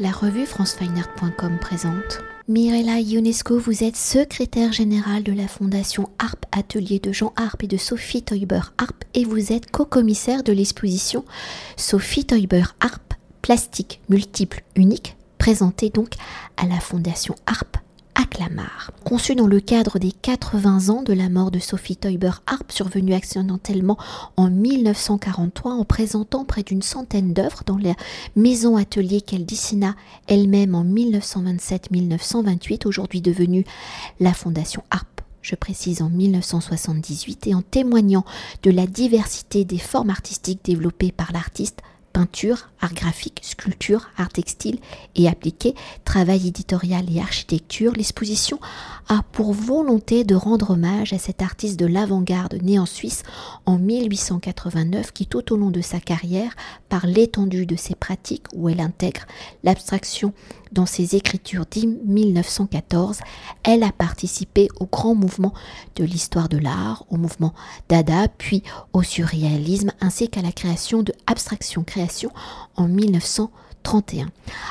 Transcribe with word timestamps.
La 0.00 0.12
revue 0.12 0.46
francefineart.com 0.46 1.58
présente. 1.58 2.20
Mirella 2.46 3.00
Ionesco, 3.00 3.58
vous 3.58 3.82
êtes 3.82 3.96
secrétaire 3.96 4.72
générale 4.72 5.24
de 5.24 5.32
la 5.32 5.48
fondation 5.48 6.08
Harp 6.20 6.46
Atelier 6.52 7.00
de 7.00 7.10
Jean 7.10 7.32
Harp 7.34 7.64
et 7.64 7.66
de 7.66 7.76
Sophie 7.76 8.22
Teuber 8.22 8.60
Harp 8.78 9.04
et 9.14 9.24
vous 9.24 9.52
êtes 9.52 9.72
co-commissaire 9.72 10.44
de 10.44 10.52
l'exposition 10.52 11.24
Sophie 11.76 12.24
Teuber 12.24 12.62
Harp 12.78 13.14
Plastique 13.42 14.00
multiple 14.08 14.62
unique 14.76 15.16
présentée 15.36 15.90
donc 15.90 16.14
à 16.56 16.66
la 16.66 16.78
fondation 16.78 17.34
Harp 18.18 18.30
Clamart. 18.30 18.90
Conçu 19.04 19.36
dans 19.36 19.46
le 19.46 19.60
cadre 19.60 20.00
des 20.00 20.10
80 20.10 20.88
ans 20.88 21.02
de 21.02 21.12
la 21.12 21.28
mort 21.28 21.52
de 21.52 21.60
Sophie 21.60 21.96
Teuber 21.96 22.32
Harp, 22.46 22.72
survenue 22.72 23.14
accidentellement 23.14 23.96
en 24.36 24.50
1943 24.50 25.72
en 25.72 25.84
présentant 25.84 26.44
près 26.44 26.64
d'une 26.64 26.82
centaine 26.82 27.32
d'œuvres 27.32 27.62
dans 27.64 27.78
la 27.78 27.94
maison 28.34 28.76
atelier 28.76 29.20
qu'elle 29.20 29.46
dessina 29.46 29.94
elle-même 30.26 30.74
en 30.74 30.84
1927-1928, 30.84 32.88
aujourd'hui 32.88 33.20
devenue 33.20 33.64
la 34.18 34.34
Fondation 34.34 34.82
Harp 34.90 35.06
je 35.40 35.54
précise 35.54 36.02
en 36.02 36.10
1978, 36.10 37.46
et 37.46 37.54
en 37.54 37.62
témoignant 37.62 38.24
de 38.64 38.70
la 38.70 38.86
diversité 38.86 39.64
des 39.64 39.78
formes 39.78 40.10
artistiques 40.10 40.62
développées 40.62 41.12
par 41.12 41.32
l'artiste, 41.32 41.80
peinture, 42.18 42.68
art 42.80 42.94
graphique, 42.94 43.38
sculpture, 43.44 44.08
art 44.16 44.30
textile 44.30 44.80
et 45.14 45.28
appliqué, 45.28 45.76
travail 46.04 46.48
éditorial 46.48 47.04
et 47.14 47.20
architecture, 47.20 47.92
l'exposition 47.92 48.58
a 49.08 49.22
pour 49.30 49.52
volonté 49.52 50.24
de 50.24 50.34
rendre 50.34 50.70
hommage 50.70 51.12
à 51.12 51.18
cet 51.18 51.42
artiste 51.42 51.78
de 51.78 51.86
l'avant-garde 51.86 52.58
né 52.60 52.76
en 52.76 52.86
Suisse 52.86 53.22
en 53.66 53.78
1889 53.78 55.12
qui 55.12 55.28
tout 55.28 55.52
au 55.52 55.56
long 55.56 55.70
de 55.70 55.80
sa 55.80 56.00
carrière, 56.00 56.56
par 56.88 57.06
l'étendue 57.06 57.66
de 57.66 57.76
ses 57.76 57.94
pratiques 57.94 58.46
où 58.52 58.68
elle 58.68 58.80
intègre 58.80 59.22
l'abstraction 59.62 60.32
dans 60.72 60.86
ses 60.86 61.16
écritures 61.16 61.64
dès 61.70 61.86
1914, 61.86 63.20
elle 63.62 63.82
a 63.82 63.92
participé 63.92 64.68
au 64.80 64.86
grand 64.86 65.14
mouvement 65.14 65.54
de 65.96 66.04
l'histoire 66.04 66.48
de 66.48 66.58
l'art, 66.58 67.04
au 67.10 67.16
mouvement 67.16 67.54
Dada, 67.88 68.28
puis 68.28 68.62
au 68.92 69.02
surréalisme, 69.02 69.92
ainsi 70.00 70.28
qu'à 70.28 70.42
la 70.42 70.52
création 70.52 71.02
de 71.02 71.12
Abstraction 71.26 71.84
Création 71.84 72.30
en 72.76 72.88
1931. 72.88 74.28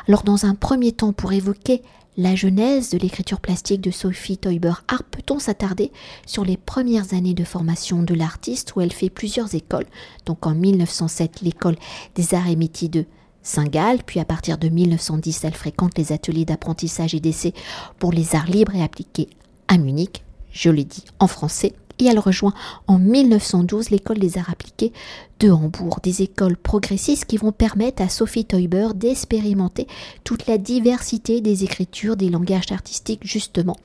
Alors 0.08 0.24
dans 0.24 0.46
un 0.46 0.56
premier 0.56 0.92
temps, 0.92 1.14
pour 1.14 1.34
évoquer 1.34 1.82
la 2.18 2.36
genèse 2.36 2.90
de 2.90 2.98
l'écriture 2.98 3.40
plastique 3.40 3.82
de 3.82 3.92
Sophie 3.92 4.40
Teuber 4.40 4.74
Harp, 4.88 5.06
peut-on 5.12 5.38
s'attarder 5.38 5.92
sur 6.26 6.44
les 6.44 6.58
premières 6.58 7.14
années 7.14 7.36
de 7.36 7.44
formation 7.44 8.02
de 8.02 8.16
l'artiste 8.16 8.76
où 8.76 8.82
elle 8.82 8.92
fait 8.92 9.12
plusieurs 9.12 9.54
écoles? 9.54 9.86
Donc 10.26 10.48
en 10.48 10.56
1907, 10.56 11.42
l'école 11.42 11.76
des 12.16 12.34
arts 12.34 12.48
et 12.48 12.56
métiers 12.56 12.90
de 12.90 13.06
Saint-Gall, 13.48 14.00
puis 14.06 14.20
à 14.20 14.26
partir 14.26 14.58
de 14.58 14.68
1910, 14.68 15.46
elle 15.46 15.54
fréquente 15.54 15.98
les 15.98 16.12
ateliers 16.12 16.44
d'apprentissage 16.44 17.16
et 17.16 17.22
d'essai 17.22 17.54
pour 17.98 18.12
les 18.12 18.36
arts 18.36 18.48
libres 18.48 18.76
et 18.76 18.84
appliqués 18.84 19.30
à 19.70 19.78
Munich, 19.78 20.24
je 20.52 20.70
l'ai 20.70 20.84
dit 20.84 21.06
en 21.20 21.28
français, 21.28 21.74
et 21.98 22.06
elle 22.06 22.20
rejoint 22.20 22.54
en 22.88 23.00
1912 23.00 23.90
l'école 23.90 24.20
des 24.20 24.38
arts 24.38 24.50
appliqués 24.50 24.92
de 25.40 25.50
Hambourg, 25.50 26.00
des 26.04 26.22
écoles 26.24 26.58
progressistes 26.58 27.24
qui 27.26 27.38
vont 27.38 27.54
permettre 27.54 28.02
à 28.02 28.10
Sophie 28.10 28.46
Teuber 28.46 28.90
d'expérimenter 28.94 29.88
toute 30.26 30.46
la 30.46 30.58
diversité 30.58 31.40
des 31.40 31.64
écritures, 31.64 32.18
des 32.18 32.30
langages 32.30 32.72
artistiques 32.72 33.26
justement. 33.26 33.78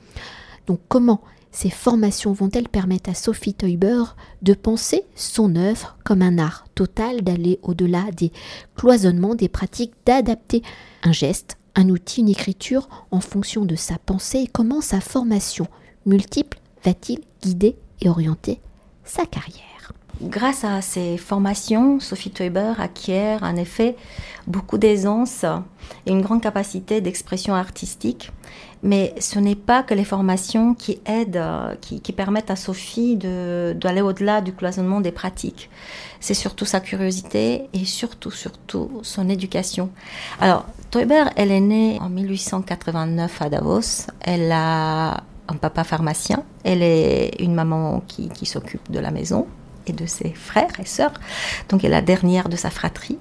Donc 0.67 0.81
comment 0.89 1.21
ces 1.53 1.69
formations 1.71 2.33
vont-elles 2.33 2.69
permettre 2.69 3.11
à 3.11 3.15
Sophie 3.15 3.55
Teuber 3.55 4.03
de 4.41 4.55
penser 4.55 5.05
son 5.15 5.55
œuvre 5.55 5.97
comme 6.03 6.23
un 6.23 6.39
art 6.39 6.67
total, 6.75 7.23
d'aller 7.23 7.61
au-delà 7.63 8.11
des 8.11 8.33
cloisonnements, 8.75 9.35
des 9.35 9.51
pratiques, 9.51 9.93
d'adapter 10.07 10.63
un 11.03 11.13
geste, 11.13 11.59
un 11.75 11.91
outil, 11.91 12.23
une 12.23 12.31
écriture 12.31 12.89
en 13.11 13.21
fonction 13.21 13.67
de 13.67 13.77
sa 13.77 13.99
pensée? 13.99 14.39
Et 14.39 14.47
comment 14.47 14.81
sa 14.81 15.01
formation 15.01 15.67
multiple 16.07 16.59
va-t-il 16.85 17.21
guider 17.43 17.77
et 18.01 18.09
orienter 18.09 18.61
sa 19.05 19.27
carrière? 19.27 19.93
Grâce 20.21 20.65
à 20.65 20.83
ces 20.83 21.17
formations, 21.17 21.99
Sophie 21.99 22.31
Teuber 22.31 22.75
acquiert 22.79 23.43
en 23.43 23.57
effet 23.57 23.97
beaucoup 24.47 24.79
d'aisance 24.79 25.45
et 26.07 26.11
une 26.11 26.21
grande 26.21 26.43
capacité 26.43 27.01
d'expression 27.01 27.55
artistique. 27.55 28.31
Mais 28.85 29.15
ce 29.21 29.39
n'est 29.39 29.57
pas 29.57 29.83
que 29.83 29.95
les 29.95 30.05
formations 30.05 30.75
qui 30.75 31.01
aident, 31.07 31.43
qui, 31.81 32.13
permettent 32.13 32.51
à 32.51 32.57
Sophie 32.57 33.17
d'aller 33.17 34.01
au-delà 34.01 34.41
du 34.41 34.53
cloisonnement 34.53 35.01
des 35.01 35.13
pratiques. 35.13 35.71
C'est 36.21 36.35
surtout 36.35 36.65
sa 36.65 36.81
curiosité 36.81 37.69
et 37.73 37.85
surtout, 37.85 38.33
surtout 38.33 38.91
son 39.03 39.29
éducation. 39.29 39.91
Alors, 40.41 40.67
Teuber, 40.91 41.25
elle 41.37 41.53
est 41.53 41.61
née 41.61 41.99
en 42.01 42.11
1889 42.11 43.43
à 43.43 43.49
Davos. 43.49 44.09
Elle 44.21 44.51
a 44.53 45.23
un 45.49 45.57
papa 45.61 45.85
pharmacien. 45.85 46.45
Elle 46.65 46.83
est 46.83 47.41
une 47.41 47.55
maman 47.55 48.03
qui, 48.07 48.29
qui 48.29 48.47
s'occupe 48.47 48.91
de 48.91 48.99
la 48.99 49.11
maison 49.13 49.47
et 49.87 49.93
de 49.93 50.07
ses 50.07 50.31
frères 50.31 50.79
et 50.81 50.87
sœurs. 50.87 51.15
Donc 51.69 51.85
elle 51.85 51.91
est 51.91 51.95
la 51.95 52.03
dernière 52.03 52.49
de 52.49 52.57
sa 52.57 52.71
fratrie. 52.71 53.19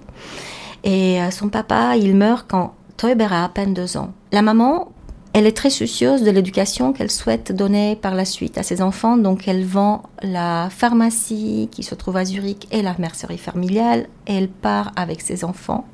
Et 0.84 1.22
euh, 1.22 1.32
son 1.32 1.50
papa, 1.50 1.96
il 1.98 2.16
meurt 2.16 2.46
quand 2.50 2.74
Teuber 2.98 3.28
a 3.32 3.46
à 3.46 3.50
peine 3.50 3.74
deux 3.74 3.98
ans. 3.98 4.14
La 4.32 4.42
maman, 4.42 4.92
elle 5.34 5.48
est 5.48 5.56
très 5.56 5.70
soucieuse 5.70 6.24
de 6.24 6.32
l'éducation 6.32 6.92
qu'elle 6.92 7.10
souhaite 7.10 7.52
donner 7.56 7.96
par 7.96 8.16
la 8.16 8.26
suite 8.26 8.58
à 8.58 8.64
ses 8.64 8.82
enfants, 8.82 9.16
donc 9.16 9.48
elle 9.48 9.64
vend 9.64 10.04
la 10.22 10.70
pharmacie 10.70 11.70
qui 11.72 11.84
se 11.84 11.96
trouve 11.96 12.18
à 12.18 12.26
Zurich 12.26 12.68
et 12.72 12.82
la 12.82 12.96
mercerie 13.00 13.38
familiale, 13.38 14.08
et 14.28 14.36
elle 14.36 14.50
part 14.50 14.92
avec 14.98 15.22
ses 15.22 15.46
enfants 15.46 15.86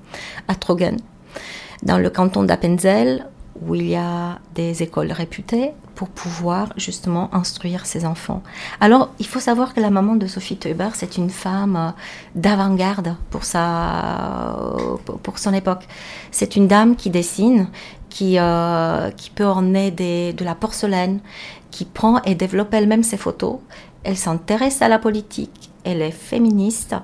à 0.48 0.56
Trogen, 0.56 0.98
dans 1.84 2.00
le 2.00 2.10
canton 2.10 2.44
d'Appenzell, 2.44 3.28
où 3.66 3.76
il 3.76 3.88
y 3.88 3.96
a 3.96 4.40
des 4.56 4.84
écoles 4.84 5.12
réputées 5.12 5.72
pour 5.96 6.10
pouvoir 6.10 6.70
justement 6.78 7.34
instruire 7.34 7.86
ses 7.86 8.06
enfants. 8.06 8.44
Alors, 8.80 9.10
il 9.20 9.26
faut 9.26 9.40
savoir 9.40 9.74
que 9.74 9.80
la 9.80 9.90
maman 9.90 10.16
de 10.16 10.28
Sophie 10.28 10.58
Teuber, 10.58 10.90
c'est 10.94 11.18
une 11.18 11.30
femme 11.30 11.76
euh, 11.76 11.90
d'avant-garde 12.36 13.16
pour, 13.32 13.42
pour 15.24 15.40
son 15.40 15.54
époque. 15.54 15.88
C'est 16.32 16.56
une 16.56 16.68
dame 16.68 16.96
qui 16.96 17.10
dessine, 17.10 17.68
qui, 18.10 18.38
euh, 18.38 19.10
qui 19.12 19.32
peut 19.32 19.44
orner 19.44 19.92
de 19.92 20.46
la 20.46 20.56
porcelaine, 20.56 21.20
qui 21.72 21.86
prend 21.86 22.22
et 22.24 22.36
développe 22.36 22.74
elle-même 22.74 23.04
ses 23.04 23.18
photos. 23.18 23.58
Elle 24.04 24.18
s'intéresse 24.18 24.82
à 24.82 24.88
la 24.88 25.00
politique, 25.00 25.72
elle 25.84 26.02
est 26.02 26.12
féministe 26.12 26.96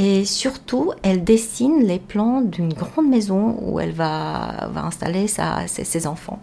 et 0.00 0.24
surtout, 0.24 0.92
elle 1.02 1.24
dessine 1.24 1.82
les 1.82 1.98
plans 1.98 2.40
d'une 2.40 2.72
grande 2.72 3.08
maison 3.08 3.58
où 3.60 3.80
elle 3.80 3.90
va, 3.90 4.70
installer 4.76 5.26
ses, 5.26 6.06
enfants. 6.06 6.38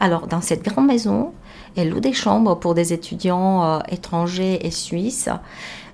Alors, 0.00 0.26
dans 0.26 0.40
cette 0.40 0.64
grande 0.64 0.86
maison, 0.86 1.32
elle 1.76 1.90
loue 1.90 2.00
des 2.00 2.14
chambres 2.14 2.54
pour 2.58 2.74
des 2.74 2.94
étudiants 2.94 3.62
euh, 3.62 3.78
étrangers 3.90 4.66
et 4.66 4.70
suisses. 4.70 5.28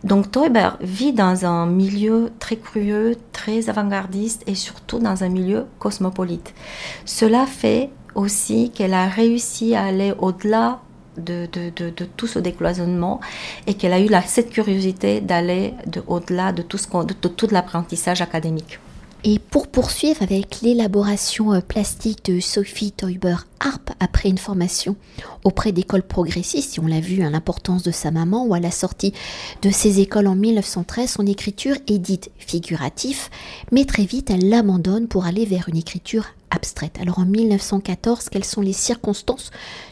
Donc, 0.04 0.30
Teuber 0.30 0.70
vit 0.80 1.12
dans 1.12 1.44
un 1.44 1.66
milieu 1.66 2.30
très 2.38 2.54
curieux, 2.54 3.16
très 3.32 3.68
avant-gardiste 3.68 4.44
et 4.46 4.54
surtout 4.54 5.00
dans 5.00 5.24
un 5.24 5.30
milieu 5.30 5.66
cosmopolite. 5.80 6.54
Cela 7.06 7.44
fait 7.44 7.90
aussi 8.14 8.70
qu'elle 8.70 8.94
a 8.94 9.08
réussi 9.08 9.74
à 9.74 9.82
aller 9.82 10.14
au-delà 10.20 10.78
de, 11.16 11.46
tout 12.16 12.26
ce 12.26 12.38
décloisonnement 12.38 13.20
et 13.66 13.74
qu'elle 13.74 13.92
a 13.92 14.00
eu 14.00 14.08
la, 14.08 14.22
cette 14.22 14.50
curiosité 14.50 15.20
d'aller 15.20 15.74
au-delà 16.06 16.52
de 16.52 16.62
tout, 16.62 16.78
ce 16.78 16.86
de, 17.04 17.14
tout 17.28 17.48
l'apprentissage 17.50 18.20
académique. 18.20 18.78
Et 19.22 19.38
pour 19.38 19.68
poursuivre 19.68 20.22
avec 20.22 20.62
l'élaboration 20.62 21.52
euh, 21.52 21.60
plastique 21.60 22.24
de 22.24 22.40
Sophie 22.40 22.90
Teuber 22.90 23.36
Harp 23.60 23.90
après 24.00 24.30
une 24.30 24.38
formation 24.38 24.96
auprès 25.44 25.72
d'écoles 25.72 26.02
progressistes, 26.02 26.72
si 26.72 26.80
on 26.80 26.86
l'a 26.86 27.00
vu, 27.00 27.22
à 27.22 27.28
l'importance 27.28 27.82
de 27.82 27.90
sa 27.90 28.10
maman 28.10 28.46
ou 28.46 28.54
à 28.54 28.60
la 28.60 28.70
sortie 28.70 29.12
de 29.60 29.70
ses 29.70 30.00
écoles 30.00 30.26
en 30.26 30.36
1913, 30.36 31.10
son 31.10 31.26
écriture 31.26 31.76
est 31.86 31.98
dite 31.98 32.30
figurative, 32.38 33.28
mais 33.72 33.84
très 33.84 34.06
vite 34.06 34.30
elle 34.30 34.48
l'abandonne 34.48 35.06
pour 35.06 35.26
aller 35.26 35.44
vers 35.44 35.68
une 35.68 35.76
écriture 35.76 36.24
abstraite. 36.50 36.96
Alors 37.00 37.18
en 37.18 37.26
1914, 37.26 38.28
quelles 38.30 38.44
sont 38.44 38.60
les 38.60 38.72
circonstances 38.72 39.50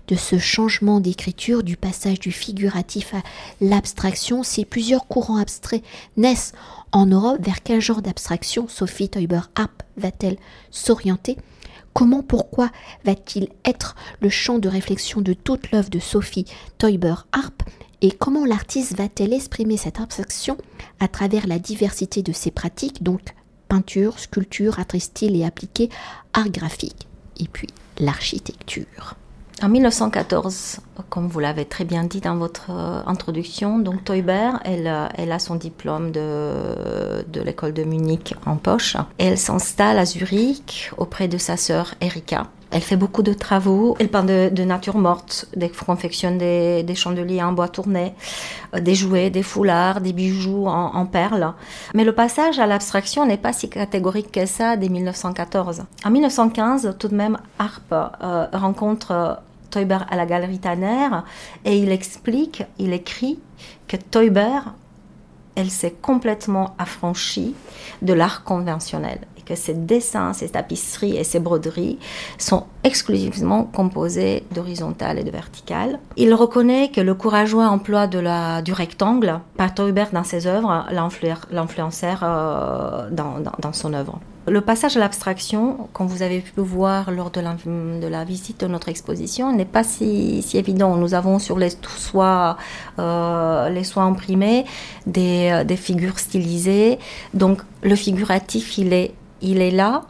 de 0.09 0.17
ce 0.17 0.39
changement 0.39 1.01
d'écriture, 1.01 1.63
du 1.63 1.77
passage 1.77 2.19
du 2.19 2.33
figuratif 2.33 3.15
à 3.15 3.23
l'abstraction? 3.61 4.43
Si 4.43 4.65
plusieurs 4.65 5.07
courants 5.07 5.37
abstraits 5.37 5.85
naissent 6.17 6.53
en 6.93 7.07
Europe, 7.07 7.39
vers 7.41 7.63
quel 7.63 7.81
genre 7.81 8.03
d'abstraction 8.03 8.69
Sophie 8.69 9.09
Teuber 9.09 9.41
Harp 9.55 9.83
va-t-elle 9.97 10.37
s'orienter? 10.71 11.37
Comment, 11.95 12.23
pourquoi 12.23 12.71
va-t-il 13.05 13.49
être 13.65 13.97
le 14.21 14.29
champ 14.29 14.59
de 14.59 14.69
réflexion 14.69 15.21
de 15.21 15.33
toute 15.33 15.71
l'œuvre 15.71 15.91
de 15.91 15.99
Sophie 15.99 16.47
Teuber 16.79 17.15
Harp 17.33 17.63
et 18.01 18.13
comment 18.13 18.45
l'artiste 18.45 18.97
va-t-elle 18.97 19.33
exprimer 19.33 19.77
cette 19.77 20.01
abstraction 20.01 20.57
à 21.01 21.09
travers 21.09 21.49
la 21.49 21.59
diversité 21.59 22.23
de 22.23 22.33
ses 22.33 22.53
pratiques, 22.53 23.03
donc 23.03 23.35
peinture, 23.69 24.19
sculpture, 24.19 24.79
art 24.79 25.01
style 25.01 25.35
et 25.35 25.45
appliqué, 25.45 25.91
art 26.33 26.51
graphique, 26.51 27.09
et 27.41 27.49
puis 27.49 27.69
l'architecture. 27.99 29.17
En 29.61 29.69
1914, 29.69 30.79
comme 31.11 31.27
vous 31.27 31.41
l'avez 31.41 31.65
très 31.65 31.85
bien 31.85 32.05
dit 32.05 32.21
dans 32.21 32.37
votre 32.37 32.71
euh, 32.71 33.01
introduction, 33.07 33.81
donc 33.81 34.05
Teuber, 34.05 34.51
elle, 34.65 34.87
euh, 34.87 35.09
elle 35.17 35.33
a 35.33 35.41
son 35.41 35.57
diplôme 35.57 36.13
de, 36.13 37.25
de 37.27 37.41
l'école 37.41 37.73
de 37.73 37.83
Munich 37.83 38.37
en 38.47 38.55
poche. 38.55 38.97
Elle 39.19 39.37
s'installe 39.37 39.99
à 39.99 40.05
Zurich 40.05 40.93
auprès 40.97 41.27
de 41.27 41.39
sa 41.39 41.57
sœur 41.57 41.95
Erika. 42.01 42.47
Elle 42.71 42.83
fait 42.83 42.97
beaucoup 42.97 43.23
de 43.23 43.33
travaux. 43.33 43.97
Elle 43.99 44.11
peint 44.11 44.23
de, 44.23 44.63
nature 44.63 44.99
morte, 44.99 45.47
elle 45.61 45.73
confectionne 45.73 46.39
des, 46.39 46.95
chandeliers 46.95 47.43
en 47.43 47.53
bois 47.53 47.67
tourné, 47.67 48.15
euh, 48.77 48.81
des 48.81 48.95
jouets, 48.95 49.31
des 49.31 49.43
foulards, 49.43 50.01
des 50.01 50.13
bijoux 50.13 50.67
en, 50.69 51.05
perles. 51.07 51.53
Mais 51.95 52.05
le 52.05 52.13
passage 52.13 52.61
à 52.61 52.67
l'abstraction 52.67 53.27
n'est 53.27 53.39
pas 53.39 53.53
si 53.53 53.69
catégorique 53.69 54.31
que 54.31 54.47
ça 54.47 54.77
dès 54.77 54.89
1914. 54.89 55.83
En 56.05 56.11
1915, 56.11 56.95
tout 56.97 57.09
de 57.09 57.17
même, 57.17 57.39
Harp 57.59 57.93
rencontre 58.53 59.41
Teuber 59.71 59.99
à 60.09 60.17
la 60.17 60.27
galerie 60.27 60.59
Tanner 60.59 61.09
et 61.65 61.79
il 61.79 61.91
explique, 61.91 62.63
il 62.79 62.93
écrit 62.93 63.39
que 63.87 63.97
Teuber, 63.97 64.61
elle 65.59 65.71
s'est 65.71 65.95
complètement 66.01 66.77
affranchie 66.79 67.55
de 68.03 68.13
l'art 68.13 68.45
conventionnel 68.45 69.19
et 69.37 69.43
que 69.43 69.57
ses 69.57 69.75
dessins, 69.75 70.33
ses 70.33 70.51
tapisseries 70.51 71.17
et 71.17 71.25
ses 71.25 71.41
broderies 71.41 71.99
sont 72.39 72.67
exclusivement 72.85 73.65
composés 73.65 74.45
d'horizontales 74.53 75.19
et 75.19 75.25
de 75.25 75.31
verticales. 75.33 75.99
Il 76.17 76.33
reconnaît 76.33 76.91
que 76.91 77.01
le 77.01 77.15
courageux 77.15 77.59
emploi 77.59 78.07
de 78.07 78.21
la, 78.21 78.63
du 78.63 78.73
rectangle 78.73 79.41
par 79.57 79.75
Teuber 79.75 80.05
dans 80.13 80.23
ses 80.23 80.47
œuvres 80.47 80.87
l'influencèrent 80.93 82.23
euh, 82.23 83.11
dans, 83.11 83.43
dans 83.59 83.73
son 83.73 83.95
œuvre. 83.95 84.21
Le 84.49 84.61
passage 84.61 84.97
à 84.97 85.01
l'abstraction, 85.01 85.89
comme 85.93 86.07
vous 86.07 86.23
avez 86.23 86.41
pu 86.41 86.53
le 86.57 86.63
voir 86.63 87.11
lors 87.11 87.31
de 87.31 87.41
la, 87.41 88.25
visite 88.25 88.61
de 88.61 88.67
notre 88.67 88.89
exposition, 88.89 89.53
n'est 89.53 89.65
pas 89.65 89.85
si, 89.85 90.45
évident. 90.55 90.97
Nous 90.97 91.15
avons 91.15 91.39
sur 91.39 91.59
les 91.59 91.71
soins, 91.97 92.57
euh, 92.99 93.69
les 93.69 93.85
soins 93.85 94.07
imprimés 94.07 94.65
des, 95.07 95.63
des, 95.67 95.77
figures 95.77 96.19
stylisées. 96.19 96.99
Donc 97.35 97.63
le 97.83 97.97
figuratif, 97.97 98.79
il 98.79 98.93
est, 98.93 99.13
il 99.43 99.61
est 99.61 99.71
là, 99.71 100.05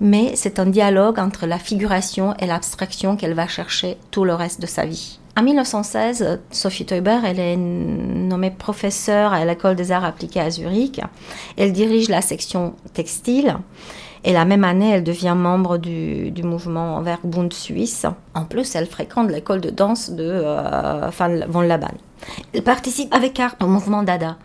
mais 0.00 0.36
c'est 0.36 0.58
un 0.58 0.66
dialogue 0.66 1.18
entre 1.18 1.46
la 1.46 1.58
figuration 1.58 2.34
et 2.38 2.46
l'abstraction 2.46 3.16
qu'elle 3.16 3.34
va 3.34 3.46
chercher 3.46 3.96
tout 4.10 4.24
le 4.24 4.34
reste 4.34 4.60
de 4.60 4.66
sa 4.66 4.84
vie. 4.84 5.18
En 5.38 5.42
1916, 5.42 6.40
Sophie 6.50 6.86
Teuber, 6.86 7.18
elle 7.22 7.38
est 7.38 7.56
nommée 7.56 8.50
professeure 8.50 9.34
à 9.34 9.44
l'école 9.44 9.76
des 9.76 9.92
arts 9.92 10.04
appliqués 10.06 10.40
à 10.40 10.50
Zurich. 10.50 11.02
Elle 11.58 11.74
dirige 11.74 12.08
la 12.08 12.22
section 12.22 12.74
textile. 12.94 13.58
Et 14.24 14.32
la 14.32 14.46
même 14.46 14.64
année, 14.64 14.90
elle 14.90 15.04
devient 15.04 15.34
membre 15.36 15.76
du, 15.76 16.32
mouvement 16.42 17.02
Werkbund 17.02 17.52
suisse. 17.52 18.06
En 18.34 18.44
plus, 18.46 18.74
elle 18.74 18.86
fréquente 18.86 19.30
l'école 19.30 19.60
de 19.60 19.68
danse 19.68 20.10
de 20.10 20.24
euh, 20.26 21.10
Van 21.48 21.60
Laban. 21.60 21.92
Elle 22.54 22.62
participe 22.62 23.12
avec 23.12 23.38
art 23.38 23.56
au 23.60 23.66
mouvement 23.66 24.02
Dada 24.02 24.38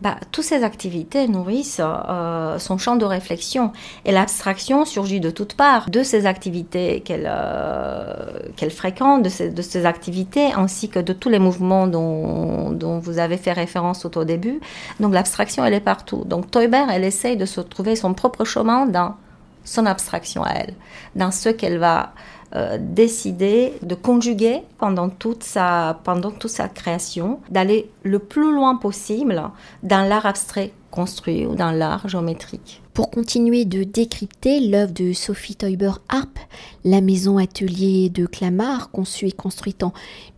bah, 0.00 0.16
toutes 0.30 0.44
ces 0.44 0.62
activités 0.62 1.26
nourrissent 1.26 1.80
euh, 1.82 2.58
son 2.58 2.78
champ 2.78 2.96
de 2.96 3.04
réflexion. 3.04 3.72
Et 4.04 4.12
l'abstraction 4.12 4.84
surgit 4.84 5.18
de 5.18 5.30
toutes 5.30 5.54
parts 5.54 5.90
de 5.90 6.02
ces 6.02 6.26
activités 6.26 7.00
qu'elle 7.00 7.28
euh, 7.28 8.70
fréquente, 8.70 9.24
de 9.24 9.28
ces, 9.28 9.50
de 9.50 9.62
ces, 9.62 9.86
activités, 9.86 10.52
ainsi 10.52 10.88
que 10.88 11.00
de 11.00 11.12
tous 11.12 11.28
les 11.28 11.40
mouvements 11.40 11.88
dont, 11.88 12.70
dont 12.70 12.98
vous 12.98 13.18
avez 13.18 13.36
fait 13.36 13.52
référence 13.52 14.00
tout 14.00 14.16
au 14.18 14.24
début. 14.24 14.60
Donc 15.00 15.12
l'abstraction, 15.12 15.64
elle 15.64 15.74
est 15.74 15.80
partout. 15.80 16.22
Donc 16.24 16.50
Teuber, 16.50 16.84
elle 16.92 17.04
essaye 17.04 17.36
de 17.36 17.46
se 17.46 17.60
trouver 17.60 17.96
son 17.96 18.14
propre 18.14 18.44
chemin 18.44 18.86
dans 18.86 19.16
son 19.64 19.84
abstraction 19.84 20.44
à 20.44 20.50
elle, 20.50 20.74
dans 21.14 21.30
ce 21.30 21.48
qu'elle 21.48 21.78
va 21.78 22.12
euh, 22.54 22.78
décider 22.80 23.74
de 23.82 23.94
conjuguer 23.94 24.62
pendant 24.78 25.08
toute 25.08 25.42
sa, 25.42 26.00
pendant 26.04 26.30
toute 26.30 26.50
sa 26.50 26.68
création, 26.68 27.40
d'aller 27.50 27.90
le 28.02 28.18
plus 28.18 28.54
loin 28.54 28.76
possible 28.76 29.42
dans 29.82 30.08
l'art 30.08 30.26
abstrait 30.26 30.72
construit 30.90 31.46
ou 31.46 31.54
dans 31.54 31.70
l'art 31.70 32.08
géométrique. 32.08 32.82
Pour 32.94 33.10
continuer 33.10 33.64
de 33.64 33.84
décrypter 33.84 34.60
l'œuvre 34.60 34.92
de 34.92 35.12
Sophie 35.12 35.56
Teuber 35.56 35.92
Harp, 36.08 36.38
la 36.84 37.00
maison 37.00 37.38
atelier 37.38 38.08
de 38.08 38.26
Clamart, 38.26 38.90
conçue 38.90 39.26
et 39.26 39.32
construite 39.32 39.82
en 39.82 39.92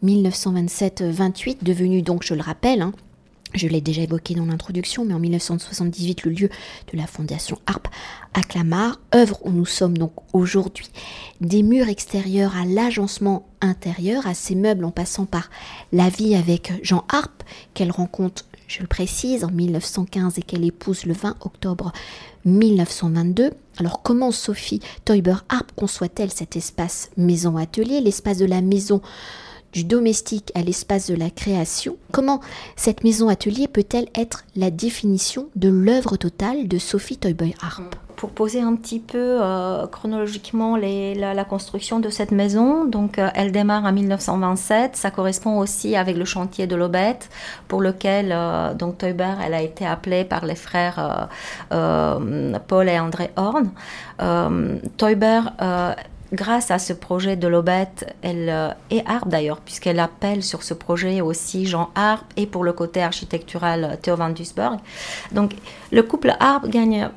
1927-28, 0.04 1.58
devenue 1.62 2.02
donc, 2.02 2.22
je 2.22 2.34
le 2.34 2.42
rappelle, 2.42 2.82
hein, 2.82 2.92
je 3.54 3.68
l'ai 3.68 3.80
déjà 3.80 4.02
évoqué 4.02 4.34
dans 4.34 4.46
l'introduction, 4.46 5.04
mais 5.04 5.14
en 5.14 5.18
1978, 5.18 6.24
le 6.24 6.30
lieu 6.30 6.48
de 6.92 6.96
la 6.96 7.06
fondation 7.06 7.58
Harp 7.66 7.88
à 8.34 8.42
Clamart, 8.42 9.00
œuvre 9.14 9.38
où 9.44 9.50
nous 9.50 9.66
sommes 9.66 9.98
donc 9.98 10.12
aujourd'hui, 10.32 10.88
des 11.40 11.62
murs 11.62 11.88
extérieurs 11.88 12.56
à 12.56 12.64
l'agencement 12.64 13.48
intérieur, 13.60 14.26
à 14.26 14.34
ces 14.34 14.54
meubles 14.54 14.84
en 14.84 14.90
passant 14.90 15.26
par 15.26 15.50
la 15.92 16.08
vie 16.08 16.34
avec 16.34 16.72
Jean 16.82 17.04
Harp, 17.08 17.42
qu'elle 17.74 17.90
rencontre, 17.90 18.44
je 18.68 18.80
le 18.80 18.86
précise, 18.86 19.42
en 19.42 19.50
1915 19.50 20.38
et 20.38 20.42
qu'elle 20.42 20.64
épouse 20.64 21.04
le 21.04 21.12
20 21.12 21.36
octobre 21.40 21.92
1922. 22.44 23.50
Alors 23.78 24.02
comment 24.02 24.30
Sophie 24.30 24.80
Teuber 25.04 25.36
Harp 25.48 25.72
conçoit-elle 25.74 26.30
cet 26.30 26.56
espace 26.56 27.10
maison-atelier, 27.16 28.00
l'espace 28.00 28.38
de 28.38 28.46
la 28.46 28.60
maison 28.60 29.02
du 29.72 29.84
domestique 29.84 30.52
à 30.54 30.62
l'espace 30.62 31.10
de 31.10 31.14
la 31.14 31.30
création, 31.30 31.96
comment 32.12 32.40
cette 32.76 33.04
maison 33.04 33.28
atelier 33.28 33.68
peut-elle 33.68 34.08
être 34.14 34.44
la 34.56 34.70
définition 34.70 35.48
de 35.56 35.68
l'œuvre 35.68 36.16
totale 36.16 36.68
de 36.68 36.78
Sophie 36.78 37.18
Toyboy 37.18 37.54
Harp 37.62 37.96
pour 38.20 38.32
poser 38.32 38.60
un 38.60 38.76
petit 38.76 39.00
peu 39.00 39.38
euh, 39.40 39.86
chronologiquement 39.86 40.76
la, 40.76 41.44
construction 41.46 42.00
de 42.00 42.10
cette 42.10 42.32
maison, 42.32 42.84
donc 42.84 43.18
euh, 43.18 43.30
elle 43.34 43.50
démarre 43.50 43.86
en 43.86 43.92
1927. 43.92 44.94
Ça 44.94 45.10
correspond 45.10 45.58
aussi 45.58 45.96
avec 45.96 46.18
le 46.18 46.26
chantier 46.26 46.66
de 46.66 46.76
l'Aubette, 46.76 47.30
pour 47.66 47.80
lequel 47.80 48.30
euh, 48.30 48.74
donc 48.74 48.98
Teuber 48.98 49.36
elle 49.42 49.54
a 49.54 49.62
été 49.62 49.86
appelée 49.86 50.24
par 50.24 50.44
les 50.44 50.54
frères 50.54 51.28
Paul 51.70 52.88
et 52.90 52.98
André 52.98 53.30
Horn. 53.36 53.70
Teuber 54.98 55.40
grâce 56.32 56.70
à 56.70 56.78
ce 56.78 56.92
projet 56.92 57.36
de 57.36 57.48
l'Aubette, 57.48 58.14
elle, 58.22 58.48
euh, 58.48 58.70
et 58.90 59.02
Harp 59.06 59.28
d'ailleurs, 59.28 59.60
puisqu'elle 59.60 59.98
appelle 59.98 60.42
sur 60.42 60.62
ce 60.62 60.74
projet 60.74 61.20
aussi 61.20 61.66
Jean 61.66 61.90
Harp 61.94 62.24
et 62.36 62.46
pour 62.46 62.64
le 62.64 62.72
côté 62.72 63.02
architectural 63.02 63.84
euh, 63.84 63.96
Theo 64.00 64.16
van 64.16 64.30
Duisburg. 64.30 64.78
Donc 65.32 65.54
le 65.90 66.02
couple 66.02 66.34
Harp 66.38 66.68
gagne 66.68 67.08